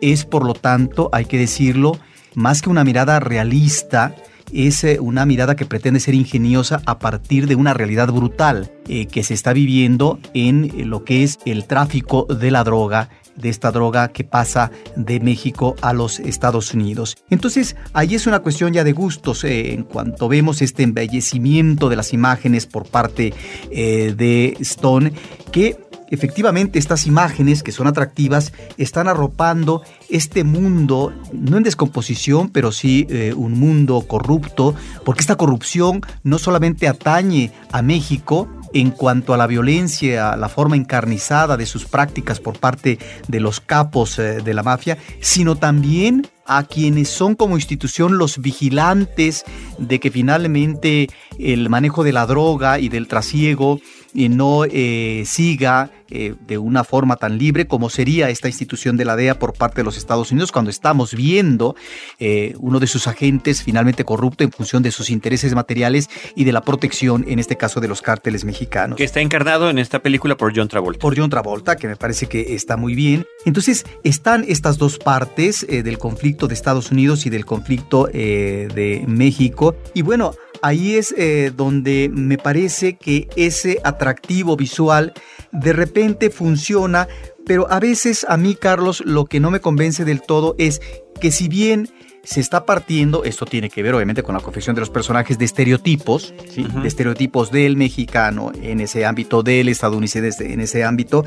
[0.00, 1.98] Es, por lo tanto, hay que decirlo,
[2.34, 4.14] más que una mirada realista,
[4.52, 9.06] es eh, una mirada que pretende ser ingeniosa a partir de una realidad brutal eh,
[9.06, 13.48] que se está viviendo en eh, lo que es el tráfico de la droga de
[13.50, 17.16] esta droga que pasa de México a los Estados Unidos.
[17.30, 22.12] Entonces, ahí es una cuestión ya de gustos en cuanto vemos este embellecimiento de las
[22.12, 23.32] imágenes por parte
[23.70, 25.12] de Stone,
[25.52, 25.76] que
[26.10, 33.06] efectivamente estas imágenes que son atractivas están arropando este mundo, no en descomposición, pero sí
[33.10, 39.36] eh, un mundo corrupto, porque esta corrupción no solamente atañe a México, en cuanto a
[39.36, 44.40] la violencia, a la forma encarnizada de sus prácticas por parte de los capos eh,
[44.42, 49.44] de la mafia, sino también a quienes son como institución los vigilantes
[49.78, 53.80] de que finalmente el manejo de la droga y del trasiego
[54.14, 59.04] y no eh, siga eh, de una forma tan libre como sería esta institución de
[59.04, 61.76] la DEA por parte de los Estados Unidos cuando estamos viendo
[62.18, 66.52] eh, uno de sus agentes finalmente corrupto en función de sus intereses materiales y de
[66.52, 68.96] la protección, en este caso de los cárteles mexicanos.
[68.96, 71.00] Que está encarnado en esta película por John Travolta.
[71.00, 73.26] Por John Travolta, que me parece que está muy bien.
[73.44, 79.76] Entonces están estas dos partes del conflicto de Estados Unidos y del conflicto de México.
[79.94, 85.12] Y bueno, ahí es eh, donde me parece que ese atractivo visual
[85.52, 85.97] de repente
[86.30, 87.08] funciona,
[87.46, 90.80] pero a veces a mí, Carlos, lo que no me convence del todo es
[91.20, 91.88] que si bien
[92.28, 95.46] se está partiendo, esto tiene que ver obviamente con la confección de los personajes de
[95.46, 101.24] estereotipos, de estereotipos del mexicano en ese ámbito, del estadounidense en ese ámbito.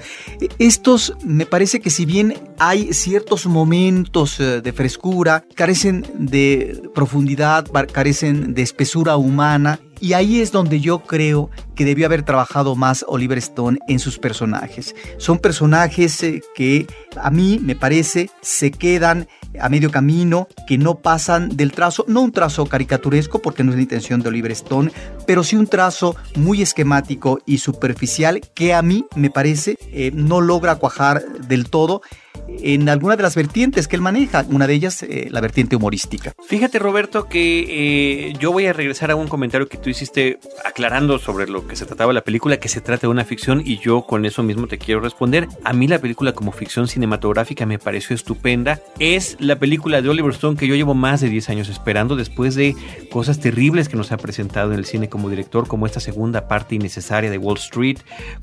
[0.60, 7.66] Estos me parece que si bien hay ciertos momentos eh, de frescura, carecen de profundidad,
[7.92, 13.06] carecen de espesura humana, y ahí es donde yo creo que debió haber trabajado más
[13.08, 14.96] Oliver Stone en sus personajes.
[15.18, 19.28] Son personajes eh, que a mí me parece se quedan
[19.60, 23.78] a medio camino, que no pasan del trazo, no un trazo caricaturesco porque no es
[23.78, 24.92] la intención de Oliver Stone,
[25.26, 30.42] pero sí un trazo muy esquemático y superficial que a mí me parece eh, no
[30.42, 32.02] logra cuajar del todo
[32.48, 36.34] en alguna de las vertientes que él maneja, una de ellas eh, la vertiente humorística.
[36.46, 41.20] Fíjate Roberto que eh, yo voy a regresar a un comentario que tú hiciste aclarando
[41.20, 44.04] sobre lo que se trataba la película, que se trata de una ficción y yo
[44.04, 45.48] con eso mismo te quiero responder.
[45.64, 48.82] A mí la película como ficción cinematográfica me pareció estupenda.
[49.00, 52.56] Es la película de Oliver Stone que yo llevo más de 10 años esperando después
[52.56, 52.76] de
[53.12, 56.76] cosas terribles que nos ha presentado en el cine como director, como esta segunda parte
[56.76, 57.98] innecesaria de Wall Street,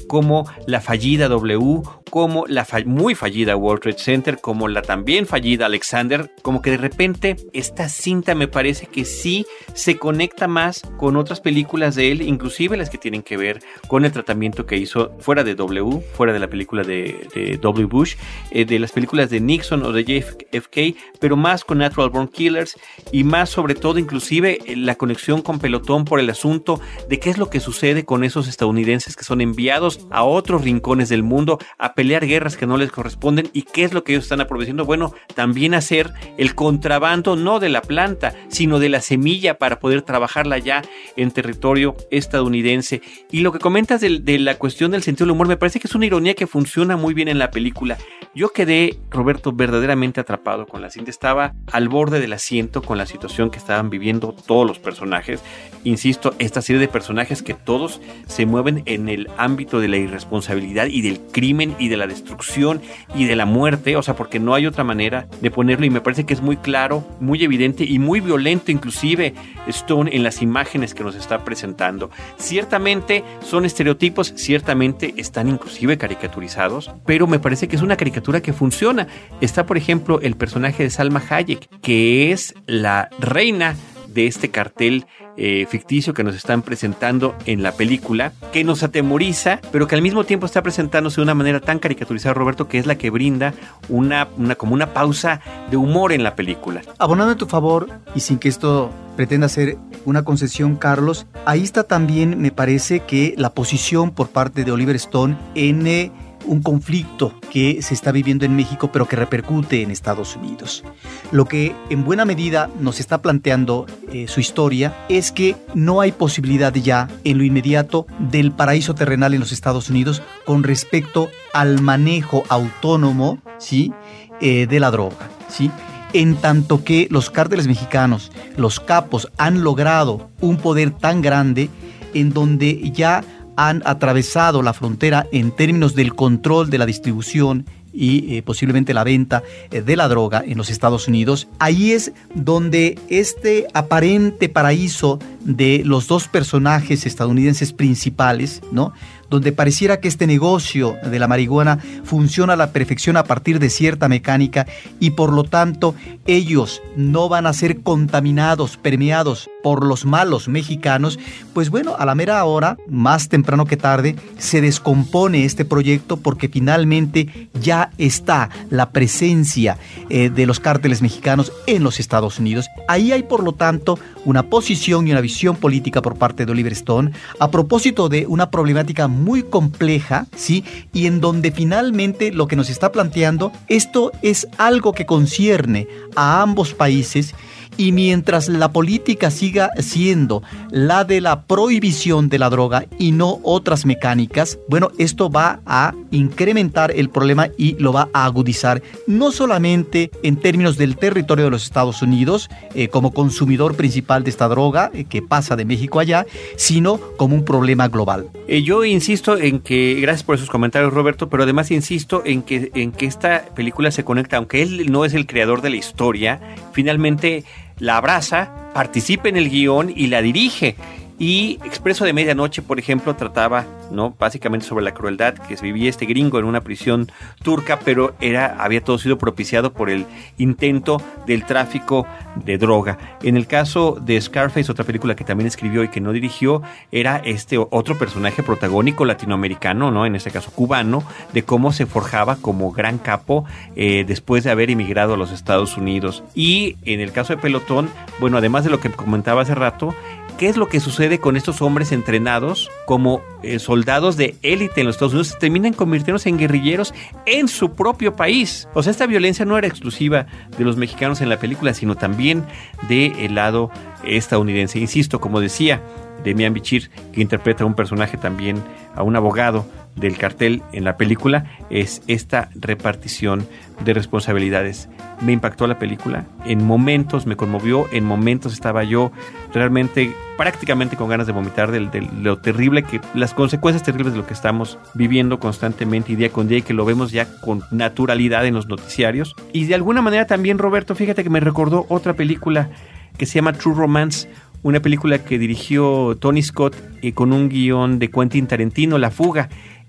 [0.06, 5.66] como la fallida W, como la muy fallida Wall Trade Center, como la también fallida
[5.66, 11.16] Alexander, como que de repente esta cinta me parece que sí se conecta más con
[11.16, 15.12] otras películas de él, inclusive las que tienen que ver con el tratamiento que hizo
[15.18, 17.86] fuera de W, fuera de la película de, W.
[17.86, 18.16] Bush,
[18.50, 20.87] eh, de las películas de Nixon o de JFK,
[21.20, 22.76] pero más con Natural Born Killers
[23.12, 27.30] y más sobre todo inclusive eh, la conexión con Pelotón por el asunto de qué
[27.30, 31.58] es lo que sucede con esos estadounidenses que son enviados a otros rincones del mundo
[31.78, 34.84] a pelear guerras que no les corresponden y qué es lo que ellos están aprovechando.
[34.84, 40.02] Bueno, también hacer el contrabando no de la planta, sino de la semilla para poder
[40.02, 40.82] trabajarla ya
[41.16, 43.02] en territorio estadounidense.
[43.30, 45.86] Y lo que comentas de, de la cuestión del sentido del humor me parece que
[45.86, 47.98] es una ironía que funciona muy bien en la película.
[48.34, 51.10] Yo quedé, Roberto, verdaderamente atrapado con la cinta.
[51.10, 55.42] Estaba al borde del asiento con la situación que estaban viviendo todos los personajes.
[55.84, 60.86] Insisto, esta serie de personajes que todos se mueven en el ámbito de la irresponsabilidad
[60.86, 62.80] y del crimen y de la destrucción
[63.14, 63.96] y de la muerte.
[63.96, 66.56] O sea, porque no hay otra manera de ponerlo y me parece que es muy
[66.56, 69.34] claro, muy evidente y muy violento inclusive
[69.66, 72.10] Stone en las imágenes que nos está presentando.
[72.38, 78.52] Ciertamente son estereotipos, ciertamente están inclusive caricaturizados, pero me parece que es una caricatura que
[78.52, 79.06] funciona.
[79.40, 83.74] Está, por ejemplo, el personaje de Salma Hayek, que es la reina
[84.08, 89.60] de este cartel eh, ficticio que nos están presentando en la película, que nos atemoriza,
[89.70, 92.86] pero que al mismo tiempo está presentándose de una manera tan caricaturizada, Roberto, que es
[92.86, 93.54] la que brinda
[93.88, 94.26] una,
[94.56, 96.82] como una pausa de humor en la película.
[96.98, 101.84] Abonando en tu favor, y sin que esto pretenda ser una concesión, Carlos, ahí está
[101.84, 105.86] también, me parece, que la posición por parte de Oliver Stone en...
[105.86, 106.12] Eh,
[106.48, 110.82] un conflicto que se está viviendo en México pero que repercute en Estados Unidos.
[111.30, 116.12] Lo que en buena medida nos está planteando eh, su historia es que no hay
[116.12, 121.80] posibilidad ya en lo inmediato del paraíso terrenal en los Estados Unidos con respecto al
[121.80, 123.92] manejo autónomo ¿sí?
[124.40, 125.28] Eh, de la droga.
[125.48, 125.70] ¿sí?
[126.12, 131.68] en tanto que los cárteles mexicanos, los capos, han logrado un poder tan grande
[132.14, 133.22] en donde ya
[133.58, 139.02] han atravesado la frontera en términos del control de la distribución y eh, posiblemente la
[139.02, 139.42] venta
[139.72, 141.48] eh, de la droga en los Estados Unidos.
[141.58, 148.92] Ahí es donde este aparente paraíso de los dos personajes estadounidenses principales, ¿no?
[149.28, 153.70] donde pareciera que este negocio de la marihuana funciona a la perfección a partir de
[153.70, 154.66] cierta mecánica
[155.00, 161.18] y por lo tanto ellos no van a ser contaminados, permeados por los malos mexicanos,
[161.54, 166.48] pues bueno, a la mera hora, más temprano que tarde, se descompone este proyecto porque
[166.48, 172.66] finalmente ya está la presencia eh, de los cárteles mexicanos en los Estados Unidos.
[172.86, 176.72] Ahí hay por lo tanto una posición y una visión política por parte de Oliver
[176.72, 180.64] Stone a propósito de una problemática muy compleja, ¿sí?
[180.92, 186.42] Y en donde finalmente lo que nos está planteando, esto es algo que concierne a
[186.42, 187.34] ambos países
[187.78, 193.38] y mientras la política siga siendo la de la prohibición de la droga y no
[193.44, 199.30] otras mecánicas, bueno, esto va a incrementar el problema y lo va a agudizar, no
[199.30, 204.48] solamente en términos del territorio de los Estados Unidos, eh, como consumidor principal de esta
[204.48, 208.26] droga eh, que pasa de México allá, sino como un problema global.
[208.48, 212.72] Eh, yo insisto en que, gracias por esos comentarios Roberto, pero además insisto en que,
[212.74, 216.40] en que esta película se conecta, aunque él no es el creador de la historia,
[216.72, 217.44] finalmente
[217.78, 220.76] la abraza, participa en el guion y la dirige.
[221.18, 224.14] Y Expreso de Medianoche, por ejemplo, trataba, ¿no?
[224.16, 227.10] Básicamente sobre la crueldad que vivía este gringo en una prisión
[227.42, 230.06] turca, pero era, había todo sido propiciado por el
[230.38, 232.98] intento del tráfico de droga.
[233.22, 237.16] En el caso de Scarface, otra película que también escribió y que no dirigió, era
[237.24, 240.06] este otro personaje protagónico latinoamericano, ¿no?
[240.06, 241.02] En este caso cubano,
[241.32, 245.76] de cómo se forjaba como gran capo eh, después de haber emigrado a los Estados
[245.76, 246.22] Unidos.
[246.36, 249.94] Y en el caso de Pelotón, bueno, además de lo que comentaba hace rato,
[250.38, 254.86] ¿Qué es lo que sucede con estos hombres entrenados como eh, soldados de élite en
[254.86, 255.36] los Estados Unidos?
[255.40, 256.94] Terminan convirtiéndose en guerrilleros
[257.26, 258.68] en su propio país.
[258.72, 262.44] O sea, esta violencia no era exclusiva de los mexicanos en la película, sino también
[262.88, 263.72] del lado
[264.04, 264.78] estadounidense.
[264.78, 265.82] Insisto, como decía,
[266.22, 268.62] Demian Bichir, que interpreta a un personaje también,
[268.94, 269.66] a un abogado
[270.00, 273.46] del cartel en la película, es esta repartición
[273.84, 274.88] de responsabilidades.
[275.20, 279.12] Me impactó la película, en momentos me conmovió, en momentos estaba yo
[279.52, 284.26] realmente prácticamente con ganas de vomitar de, lo terrible que, las consecuencias terribles de lo
[284.26, 288.46] que estamos viviendo constantemente y día con día y que lo vemos ya con naturalidad
[288.46, 289.34] en los noticiarios.
[289.52, 292.70] Y de alguna manera también, Roberto, fíjate que me recordó otra película
[293.16, 294.28] que se llama True Romance,
[294.62, 299.48] una película que dirigió Tony Scott y con un guion de Quentin Tarantino, La Fuga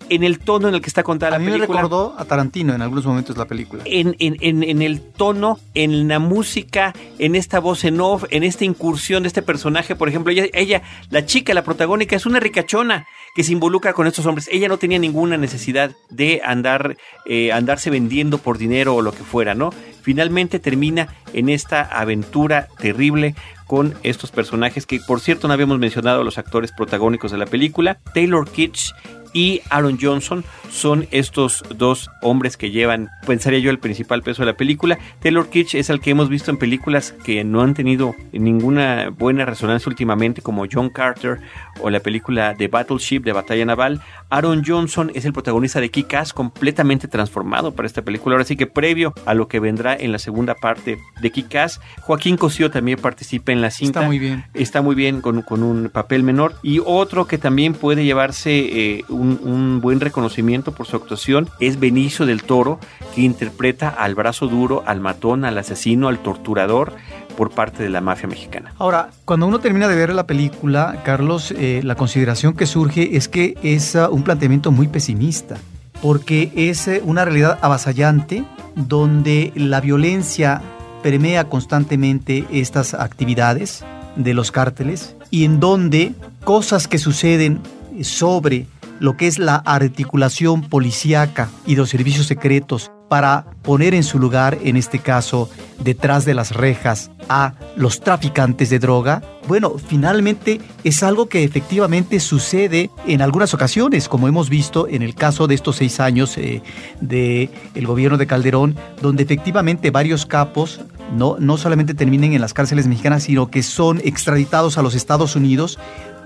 [0.09, 1.67] en el tono en el que está contada a la mí película.
[1.67, 3.83] Me recordó a Tarantino en algunos momentos la película.
[3.85, 8.43] En, en, en, en, el tono, en la música, en esta voz en off, en
[8.43, 9.95] esta incursión de este personaje.
[9.95, 14.07] Por ejemplo, ella, ella la chica, la protagónica, es una ricachona que se involucra con
[14.07, 14.49] estos hombres.
[14.51, 19.23] Ella no tenía ninguna necesidad de andar, eh, andarse vendiendo por dinero o lo que
[19.23, 19.71] fuera, ¿no?
[20.01, 23.35] Finalmente termina en esta aventura terrible
[23.67, 27.45] con estos personajes que, por cierto, no habíamos mencionado a los actores protagónicos de la
[27.45, 27.99] película.
[28.15, 28.93] Taylor Kitsch
[29.33, 34.47] y Aaron Johnson son estos dos hombres que llevan, pensaría yo, el principal peso de
[34.47, 34.99] la película.
[35.19, 39.45] Taylor Kitsch es el que hemos visto en películas que no han tenido ninguna buena
[39.45, 41.39] resonancia últimamente, como John Carter
[41.81, 44.01] o la película de Battleship, de Batalla Naval.
[44.29, 48.35] Aaron Johnson es el protagonista de Kick-Ass, completamente transformado para esta película.
[48.35, 52.37] Ahora sí que previo a lo que vendrá en la segunda parte de Kick-Ass, Joaquín
[52.37, 53.99] Cosío también participa en la cinta.
[54.01, 54.45] Está muy bien.
[54.53, 56.55] Está muy bien con, con un papel menor.
[56.61, 61.79] Y otro que también puede llevarse eh, un, un buen reconocimiento por su actuación es
[61.79, 62.79] Benicio del Toro,
[63.15, 66.93] que interpreta al brazo duro, al matón, al asesino, al torturador
[67.37, 68.73] por parte de la mafia mexicana.
[68.77, 73.29] Ahora, cuando uno termina de ver la película, Carlos, eh, la consideración que surge es
[73.29, 75.55] que es uh, un planteamiento muy pesimista,
[76.01, 78.43] porque es uh, una realidad avasallante
[78.75, 80.61] donde la violencia
[81.01, 87.61] permea constantemente estas actividades de los cárteles y en donde cosas que suceden
[88.01, 88.67] sobre
[88.99, 94.59] lo que es la articulación policíaca y los servicios secretos para poner en su lugar,
[94.63, 95.49] en este caso,
[95.83, 102.19] detrás de las rejas a los traficantes de droga, bueno, finalmente es algo que efectivamente
[102.19, 106.61] sucede en algunas ocasiones, como hemos visto en el caso de estos seis años eh,
[107.01, 110.81] del gobierno de Calderón, donde efectivamente varios capos
[111.15, 115.35] no, no solamente terminan en las cárceles mexicanas, sino que son extraditados a los Estados
[115.35, 115.79] Unidos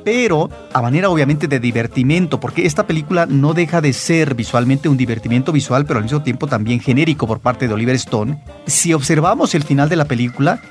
[0.03, 4.97] pero a manera obviamente de divertimento, porque esta película no deja de ser visualmente un
[4.97, 8.39] divertimento visual, pero al mismo tiempo también genérico por parte de Oliver Stone.
[8.65, 10.61] Si observamos el final de la película,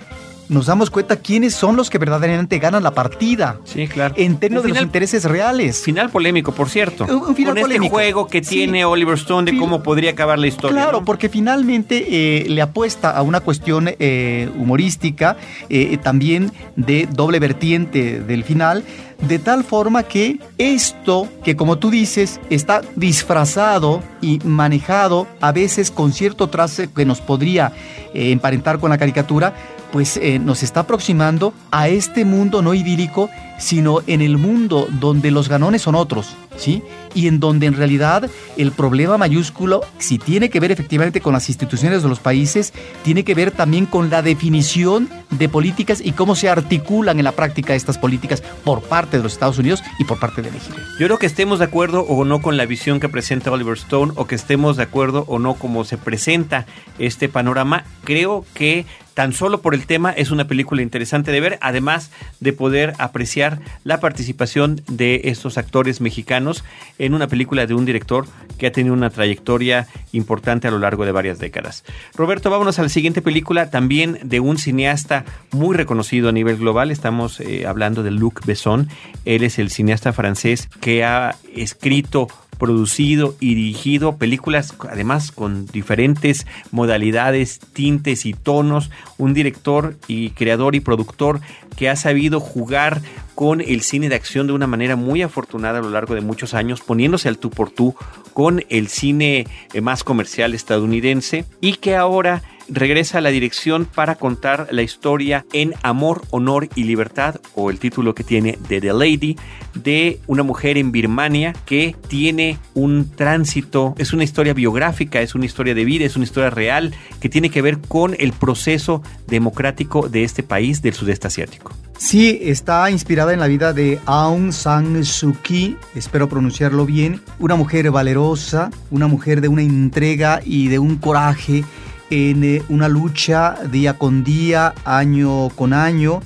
[0.52, 3.58] nos damos cuenta quiénes son los que verdaderamente ganan la partida.
[3.64, 4.14] Sí, claro.
[4.18, 5.82] En términos de los intereses reales.
[5.82, 7.04] Final polémico, por cierto.
[7.04, 7.94] Un, un final Con este polémico.
[7.94, 8.56] juego que Sí.
[8.56, 10.76] tiene Oliver Stone de cómo podría acabar la historia.
[10.82, 11.04] Claro, ¿no?
[11.04, 15.36] porque finalmente eh, le apuesta a una cuestión eh, humorística,
[15.68, 18.84] eh, también de doble vertiente del final,
[19.26, 25.90] de tal forma que esto, que como tú dices, está disfrazado y manejado a veces
[25.90, 27.72] con cierto trace que nos podría
[28.14, 29.54] emparentar con la caricatura,
[29.92, 33.28] pues eh, nos está aproximando a este mundo no idílico,
[33.58, 36.82] sino en el mundo donde los ganones son otros, ¿sí?
[37.14, 41.48] Y en donde en realidad el problema mayúsculo, si tiene que ver efectivamente con las
[41.48, 42.72] instituciones de los países,
[43.02, 47.32] tiene que ver también con la definición de políticas y cómo se articulan en la
[47.32, 50.76] práctica estas políticas por parte de los Estados Unidos y por parte de México.
[50.98, 54.12] Yo creo que estemos de acuerdo o no con la visión que presenta Oliver Stone
[54.16, 56.66] o que estemos de acuerdo o no como se presenta
[56.98, 61.58] este panorama, creo que tan solo por el tema es una película interesante de ver,
[61.60, 66.64] además de poder apreciar la participación de estos actores mexicanos
[67.02, 68.26] en una película de un director
[68.58, 71.84] que ha tenido una trayectoria importante a lo largo de varias décadas.
[72.14, 76.92] Roberto, vámonos a la siguiente película, también de un cineasta muy reconocido a nivel global.
[76.92, 78.88] Estamos eh, hablando de Luc Besson.
[79.24, 82.28] Él es el cineasta francés que ha escrito
[82.62, 90.76] producido y dirigido películas además con diferentes modalidades, tintes y tonos, un director y creador
[90.76, 91.40] y productor
[91.76, 93.02] que ha sabido jugar
[93.34, 96.54] con el cine de acción de una manera muy afortunada a lo largo de muchos
[96.54, 97.96] años, poniéndose al tú por tú
[98.32, 104.14] con el cine eh, más comercial estadounidense y que ahora regresa a la dirección para
[104.14, 108.92] contar la historia en Amor, Honor y Libertad, o el título que tiene de The
[108.92, 109.36] Lady,
[109.74, 115.46] de una mujer en Birmania que tiene un tránsito, es una historia biográfica, es una
[115.46, 120.08] historia de vida, es una historia real que tiene que ver con el proceso democrático
[120.08, 121.72] de este país del sudeste asiático.
[121.98, 127.54] Sí, está inspirada en la vida de Aung San Suu Kyi, espero pronunciarlo bien, una
[127.54, 131.64] mujer valerosa, una mujer de una entrega y de un coraje
[132.12, 136.20] en eh, una lucha día con día, año con año,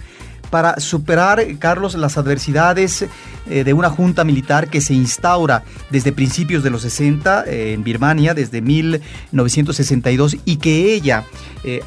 [0.50, 3.06] para superar, Carlos, las adversidades
[3.48, 7.84] eh, de una junta militar que se instaura desde principios de los 60 eh, en
[7.84, 11.24] Birmania, desde 1962, y que ella,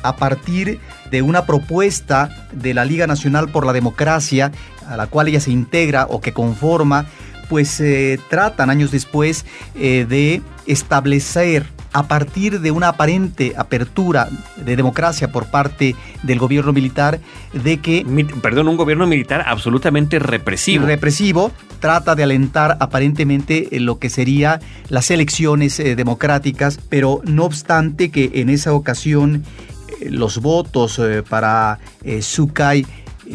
[0.03, 0.79] a partir
[1.11, 4.51] de una propuesta de la Liga Nacional por la Democracia,
[4.87, 7.05] a la cual ella se integra o que conforma,
[7.49, 15.31] pues eh, tratan años después de establecer a partir de una aparente apertura de democracia
[15.31, 17.19] por parte del gobierno militar,
[17.53, 18.05] de que
[18.41, 20.85] perdón, un gobierno militar absolutamente represivo.
[20.85, 27.45] represivo trata de alentar aparentemente eh, lo que sería las elecciones eh, democráticas, pero no
[27.45, 29.43] obstante que en esa ocasión
[29.99, 31.79] eh, los votos para
[32.21, 32.85] Sukai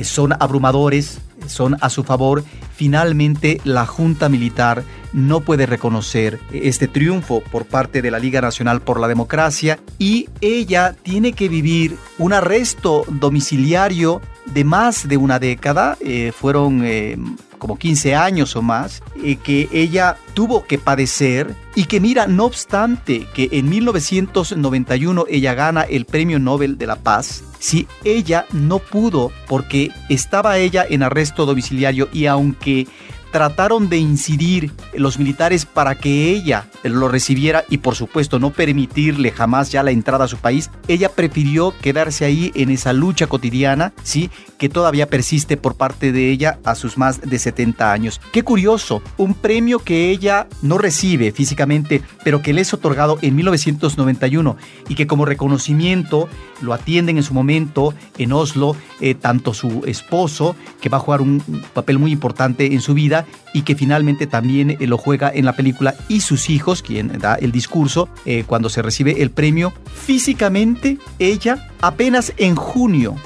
[0.03, 2.45] son abrumadores, son a su favor.
[2.75, 4.83] Finalmente, la Junta Militar
[5.13, 10.29] no puede reconocer este triunfo por parte de la Liga Nacional por la Democracia y
[10.41, 15.97] ella tiene que vivir un arresto domiciliario de más de una década.
[16.01, 17.17] Eh, fueron eh,
[17.65, 22.45] como 15 años o más, eh, que ella tuvo que padecer y que mira, no
[22.45, 28.81] obstante que en 1991 ella gana el Premio Nobel de la Paz, si ella no
[28.81, 32.87] pudo porque estaba ella en arresto domiciliario y aunque
[33.35, 39.33] trataron de incidir los militares para que ella lo recibiera y por supuesto no permitirle
[39.33, 43.93] jamás ya la entrada a su país, ella prefirió quedarse ahí en esa lucha cotidiana,
[44.05, 44.31] ¿sí?
[44.57, 48.21] que todavía persiste por parte de ella a sus más de 70 años.
[48.33, 53.35] Qué curioso, un premio que ella no recibe físicamente, pero que le es otorgado en
[53.35, 54.57] 1991
[54.89, 56.29] y que como reconocimiento
[56.61, 61.21] lo atienden en su momento en Oslo, eh, tanto su esposo, que va a jugar
[61.21, 61.43] un
[61.75, 65.55] papel muy importante en su vida, y que finalmente también eh, lo juega en la
[65.55, 69.73] película y sus hijos, quien da el discurso eh, cuando se recibe el premio.
[69.95, 73.17] Físicamente, ella apenas en junio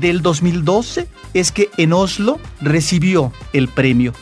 [0.00, 4.12] del 2012 es que en Oslo recibió el premio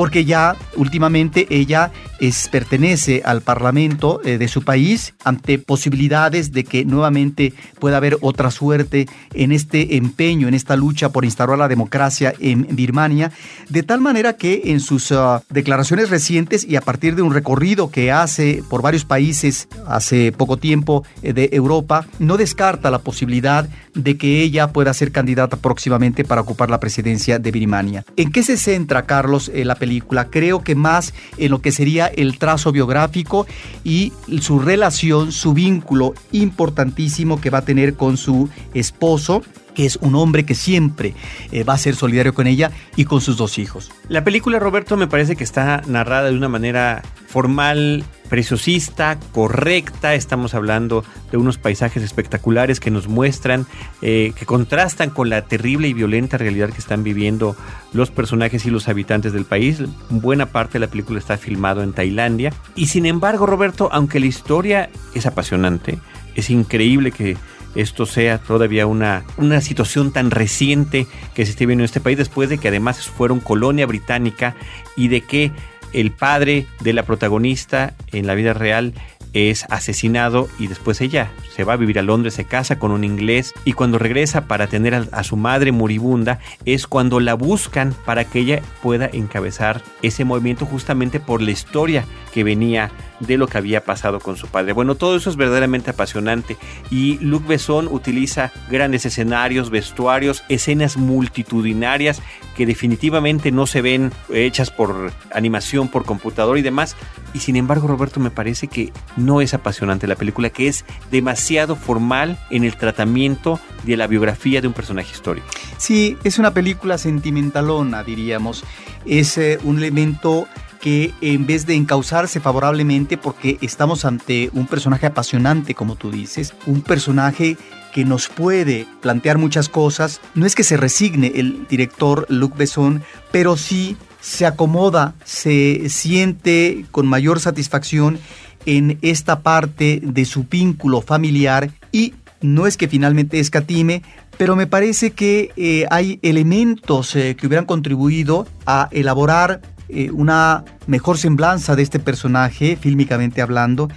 [0.00, 1.90] porque ya últimamente ella
[2.20, 8.18] es, pertenece al Parlamento eh, de su país ante posibilidades de que nuevamente pueda haber
[8.20, 13.32] otra suerte en este empeño, en esta lucha por instaurar la democracia en Birmania,
[13.68, 17.90] de tal manera que en sus ah, declaraciones recientes y a partir de un recorrido
[17.90, 23.68] que hace por varios países hace poco tiempo eh, de Europa, no descarta la posibilidad
[23.94, 28.04] de que ella pueda ser candidata próximamente para ocupar la presidencia de Birmania.
[28.16, 30.28] ¿En qué se centra, Carlos, la película?
[30.30, 33.46] Creo que más en lo que sería el trazo biográfico
[33.84, 39.42] y su relación, su vínculo importantísimo que va a tener con su esposo,
[39.86, 41.14] es un hombre que siempre
[41.52, 43.90] eh, va a ser solidario con ella y con sus dos hijos.
[44.08, 50.14] La película, Roberto, me parece que está narrada de una manera formal, preciosista, correcta.
[50.14, 53.66] Estamos hablando de unos paisajes espectaculares que nos muestran,
[54.02, 57.56] eh, que contrastan con la terrible y violenta realidad que están viviendo
[57.92, 59.82] los personajes y los habitantes del país.
[60.08, 62.52] Buena parte de la película está filmado en Tailandia.
[62.74, 65.98] Y sin embargo, Roberto, aunque la historia es apasionante,
[66.34, 67.36] es increíble que
[67.74, 72.18] esto sea todavía una, una situación tan reciente que se esté viendo en este país
[72.18, 74.56] después de que además fueron colonia británica
[74.96, 75.52] y de que
[75.92, 78.94] el padre de la protagonista en la vida real
[79.32, 83.04] es asesinado y después ella se va a vivir a Londres, se casa con un
[83.04, 88.24] inglés y cuando regresa para tener a, su madre moribunda es cuando la buscan para
[88.24, 92.90] que ella pueda encabezar ese movimiento justamente por la historia que venía
[93.20, 94.72] de lo que había pasado con su padre.
[94.72, 96.56] Bueno, todo eso es verdaderamente apasionante
[96.90, 102.22] y Luc Besson utiliza grandes escenarios, vestuarios, escenas multitudinarias
[102.56, 106.96] que definitivamente no se ven hechas por animación, por computador y demás.
[107.32, 111.76] Y sin embargo, Roberto, me parece que no es apasionante la película, que es demasiado
[111.76, 115.46] formal en el tratamiento de la biografía de un personaje histórico.
[115.78, 118.64] Sí, es una película sentimentalona, diríamos.
[119.06, 120.46] Es eh, un elemento
[120.80, 126.54] que en vez de encauzarse favorablemente porque estamos ante un personaje apasionante, como tú dices,
[126.66, 127.56] un personaje
[127.92, 133.02] que nos puede plantear muchas cosas, no es que se resigne el director Luc Besson,
[133.30, 138.18] pero sí se acomoda, se siente con mayor satisfacción
[138.66, 144.02] en esta parte de su vínculo familiar y no es que finalmente escatime,
[144.38, 149.60] pero me parece que eh, hay elementos eh, que hubieran contribuido a elaborar
[149.92, 153.88] eh, una mejor semblanza de este personaje, fílmicamente hablando.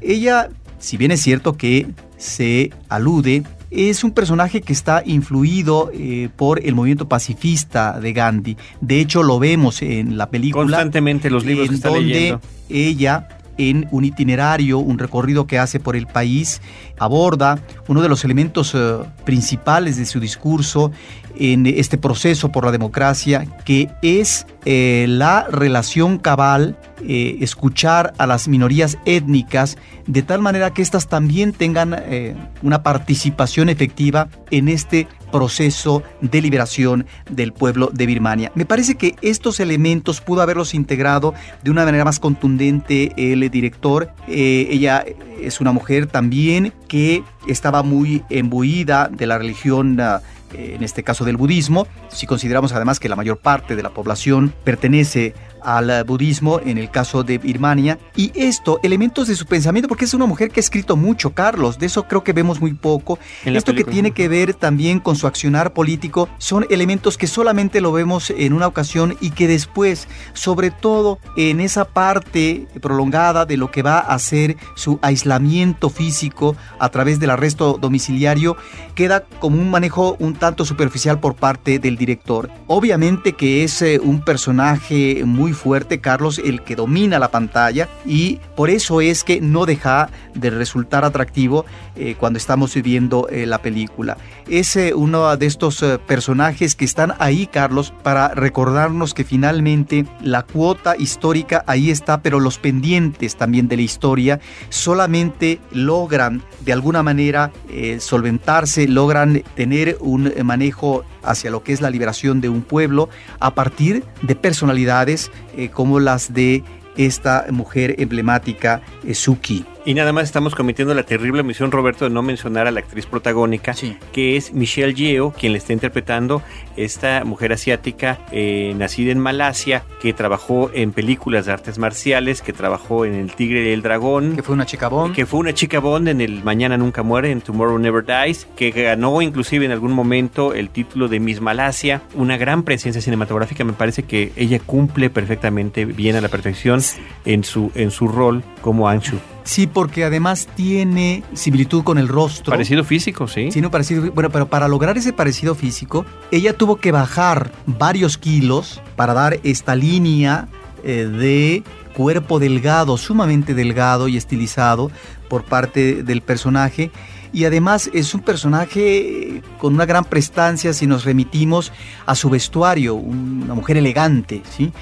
[0.00, 1.86] Ella, si bien es cierto que
[2.16, 8.56] se alude, es un personaje que está influido eh, por el movimiento pacifista de Gandhi.
[8.80, 10.64] De hecho, lo vemos en la película.
[10.64, 12.38] Constantemente los libros que está donde
[12.68, 13.28] ella
[13.58, 16.62] en un itinerario, un recorrido que hace por el país,
[16.98, 20.92] aborda uno de los elementos eh, principales de su discurso
[21.38, 26.76] en este proceso por la democracia, que es eh, la relación cabal,
[27.06, 32.82] eh, escuchar a las minorías étnicas, de tal manera que éstas también tengan eh, una
[32.82, 38.50] participación efectiva en este proceso de liberación del pueblo de Birmania.
[38.54, 44.10] Me parece que estos elementos pudo haberlos integrado de una manera más contundente el director.
[44.26, 45.04] ella
[45.40, 50.22] es una mujer también que estaba muy embuida de la religión ah,
[50.52, 54.52] en este caso del budismo, si consideramos además que la mayor parte de la población
[54.64, 57.98] pertenece al budismo en el caso de Birmania.
[58.16, 61.78] Y esto, elementos de su pensamiento, porque es una mujer que ha escrito mucho, Carlos,
[61.78, 63.18] de eso creo que vemos muy poco.
[63.44, 67.92] Esto que tiene que ver también con su accionar político son elementos que solamente lo
[67.92, 73.70] vemos en una ocasión y que después, sobre todo en esa parte prolongada de lo
[73.70, 78.56] que va a ser su aislamiento físico a través del arresto domiciliario,
[78.94, 82.50] queda como un manejo un tanto superficial por parte del director.
[82.66, 88.40] Obviamente que es eh, un personaje muy fuerte, Carlos, el que domina la pantalla y
[88.56, 91.64] por eso es que no deja de resultar atractivo
[91.96, 94.16] eh, cuando estamos viendo eh, la película.
[94.48, 100.96] Es uno de estos personajes que están ahí, Carlos, para recordarnos que finalmente la cuota
[100.96, 104.40] histórica ahí está, pero los pendientes también de la historia
[104.70, 107.52] solamente logran de alguna manera
[107.98, 113.08] solventarse, logran tener un manejo hacia lo que es la liberación de un pueblo
[113.40, 116.62] a partir de personalidades eh, como las de
[116.96, 119.64] esta mujer emblemática, Suki.
[119.88, 123.06] Y nada más estamos cometiendo la terrible misión, Roberto, de no mencionar a la actriz
[123.06, 123.74] protagónica,
[124.12, 126.42] que es Michelle Yeoh, quien le está interpretando
[126.76, 132.52] esta mujer asiática eh, nacida en Malasia, que trabajó en películas de artes marciales, que
[132.52, 134.36] trabajó en El Tigre y el Dragón.
[134.36, 135.14] Que fue una chica Bond.
[135.14, 138.70] Que fue una chica Bond en el Mañana Nunca Muere, en Tomorrow Never Dies, que
[138.72, 142.02] ganó inclusive en algún momento el título de Miss Malasia.
[142.12, 146.82] Una gran presencia cinematográfica, me parece que ella cumple perfectamente bien a la perfección
[147.24, 149.16] en su, en su rol como Anshu.
[149.48, 152.50] Sí, porque además tiene similitud con el rostro.
[152.50, 153.50] Parecido físico, sí.
[153.50, 154.12] Sí, no parecido.
[154.12, 159.40] Bueno, pero para lograr ese parecido físico, ella tuvo que bajar varios kilos para dar
[159.44, 160.48] esta línea
[160.84, 161.62] eh, de
[161.94, 164.90] cuerpo delgado, sumamente delgado y estilizado
[165.30, 166.90] por parte del personaje.
[167.32, 171.72] Y además es un personaje con una gran prestancia si nos remitimos
[172.04, 174.72] a su vestuario, una mujer elegante, ¿sí?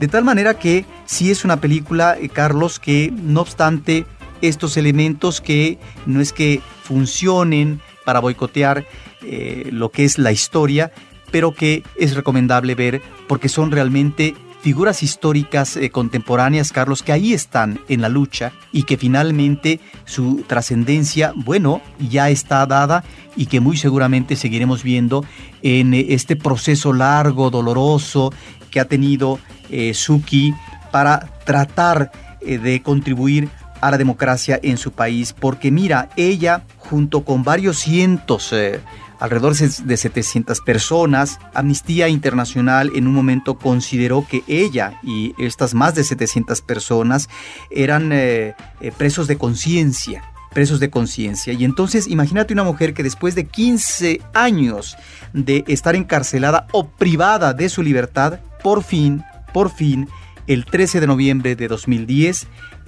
[0.00, 4.06] De tal manera que sí es una película, eh, Carlos, que no obstante
[4.48, 8.84] estos elementos que no es que funcionen para boicotear
[9.22, 10.92] eh, lo que es la historia,
[11.30, 17.32] pero que es recomendable ver porque son realmente figuras históricas eh, contemporáneas, Carlos, que ahí
[17.32, 23.04] están en la lucha y que finalmente su trascendencia, bueno, ya está dada
[23.36, 25.24] y que muy seguramente seguiremos viendo
[25.62, 28.32] en eh, este proceso largo, doloroso
[28.70, 29.38] que ha tenido
[29.92, 30.52] Suki
[30.92, 33.48] para tratar de contribuir
[33.84, 38.80] a la democracia en su país, porque mira, ella junto con varios cientos, eh,
[39.20, 45.94] alrededor de 700 personas, Amnistía Internacional en un momento consideró que ella y estas más
[45.94, 47.28] de 700 personas
[47.70, 50.24] eran eh, eh, presos de conciencia
[50.54, 51.52] presos de conciencia.
[51.52, 54.96] Y entonces imagínate una mujer que después de 15 años
[55.32, 60.08] de estar encarcelada o privada de su libertad, por fin, por fin,
[60.46, 62.46] el 13 de noviembre de 2010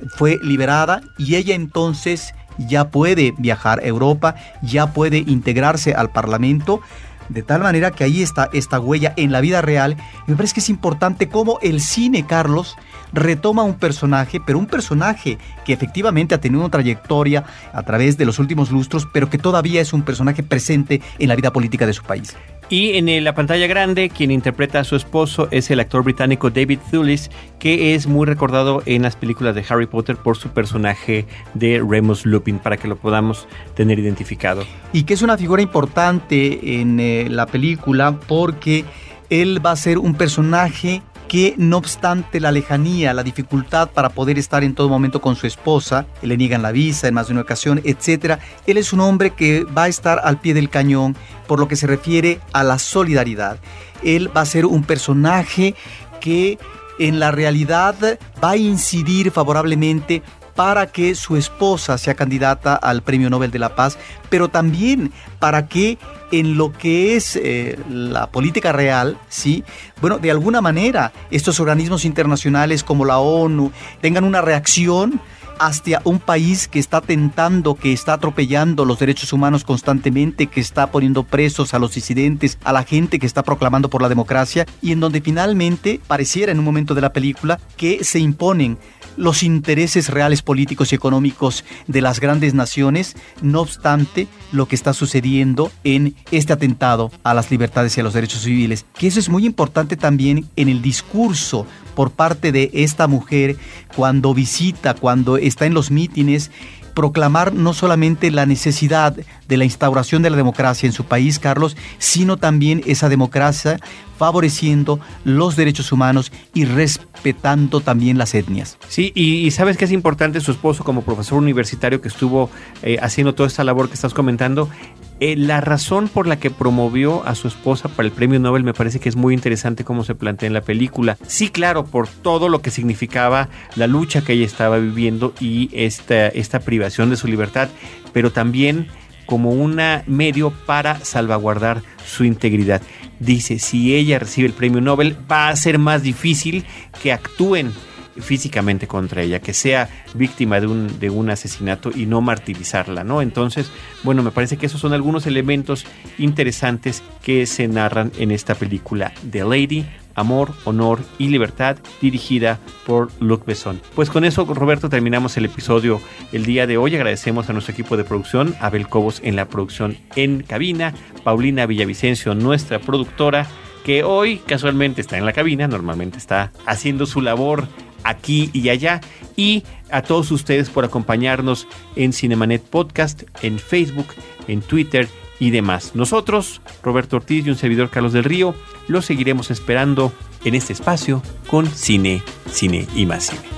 [0.09, 6.81] fue liberada y ella entonces ya puede viajar a Europa, ya puede integrarse al Parlamento,
[7.29, 9.97] de tal manera que ahí está esta huella en la vida real.
[10.27, 12.77] Me parece que es importante cómo el cine, Carlos,
[13.13, 18.25] retoma un personaje, pero un personaje que efectivamente ha tenido una trayectoria a través de
[18.25, 21.93] los últimos lustros, pero que todavía es un personaje presente en la vida política de
[21.93, 22.37] su país.
[22.69, 26.81] Y en la pantalla grande, quien interpreta a su esposo es el actor británico David
[26.91, 27.31] Thewlis,
[27.61, 32.27] que es muy recordado en las películas de Harry Potter por su personaje de Remus
[32.27, 33.47] Lupin, para que lo podamos
[33.77, 34.65] tener identificado.
[34.93, 38.85] Y que es una figura importante en eh, la película porque
[39.31, 44.39] él va a ser un personaje que no obstante la lejanía, la dificultad para poder
[44.39, 47.43] estar en todo momento con su esposa, le niegan la visa en más de una
[47.43, 51.17] ocasión, etc., él es un hombre que va a estar al pie del cañón
[51.47, 53.59] por lo que se refiere a la solidaridad.
[54.03, 55.75] Él va a ser un personaje
[56.21, 56.59] que
[56.99, 60.23] en la realidad va a incidir favorablemente
[60.55, 63.99] para que su esposa sea candidata al Premio Nobel de la Paz,
[64.31, 65.99] pero también para que
[66.33, 69.65] en lo que es eh, la política real, ¿sí?
[70.01, 75.21] Bueno, de alguna manera estos organismos internacionales como la ONU tengan una reacción
[75.59, 80.91] hacia un país que está tentando, que está atropellando los derechos humanos constantemente, que está
[80.91, 84.93] poniendo presos a los disidentes, a la gente que está proclamando por la democracia y
[84.93, 88.79] en donde finalmente pareciera en un momento de la película que se imponen
[89.17, 94.93] los intereses reales políticos y económicos de las grandes naciones, no obstante lo que está
[94.93, 98.85] sucediendo en este atentado a las libertades y a los derechos civiles.
[98.99, 103.57] Que eso es muy importante también en el discurso por parte de esta mujer
[103.97, 106.51] cuando visita, cuando está en los mítines
[106.97, 111.77] proclamar no solamente la necesidad de la instauración de la democracia en su país, Carlos,
[111.99, 113.79] sino también esa democracia
[114.17, 118.79] favoreciendo los derechos humanos y respetando también las etnias.
[118.89, 122.49] Sí, y, sabes que es importante su esposo como profesor universitario que estuvo
[122.83, 124.71] eh, haciendo toda esta labor que estás comentando.
[125.19, 128.75] Eh, la razón por la que promovió a su esposa para el premio Nobel me
[128.75, 131.17] parece que es muy interesante cómo se plantea en la película.
[131.27, 136.29] Sí, claro, por todo lo que significaba la lucha que ella estaba viviendo y esta,
[136.29, 137.69] esta privación de su libertad,
[138.13, 138.89] pero también
[139.25, 142.83] como un medio para salvaguardar su integridad.
[143.19, 146.65] Dice, si ella recibe el premio Nobel, va a ser más difícil
[147.03, 147.73] que actúen
[148.21, 153.23] físicamente contra ella, que sea víctima de un, de un asesinato y no martirizarla, ¿no?
[153.23, 153.71] Entonces,
[154.03, 155.87] bueno, me parece que esos son algunos elementos
[156.19, 159.87] interesantes que se narran en esta película The Lady,
[160.17, 163.81] Amor, Honor y Libertad, dirigida por Luc Besson.
[163.95, 166.01] Pues con eso, Roberto, terminamos el episodio
[166.33, 166.97] el día de hoy.
[166.97, 172.35] Agradecemos a nuestro equipo de producción, Abel Cobos en la producción en cabina, Paulina Villavicencio,
[172.35, 173.47] nuestra productora,
[173.85, 177.69] que hoy casualmente está en la cabina, normalmente está haciendo su labor
[178.05, 179.01] aquí y allá.
[179.37, 184.09] Y a todos ustedes por acompañarnos en Cinemanet Podcast, en Facebook,
[184.49, 185.93] en Twitter y demás.
[185.95, 188.55] Nosotros, Roberto Ortiz y un servidor Carlos del Río,
[188.89, 190.13] los seguiremos esperando
[190.45, 193.57] en este espacio con Cine, Cine y más Cine.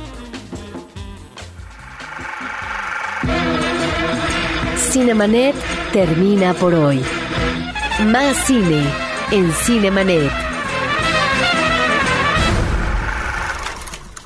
[4.91, 5.55] Cinemanet
[5.93, 7.01] termina por hoy.
[8.07, 8.85] Más cine
[9.31, 10.48] en Cinemanet.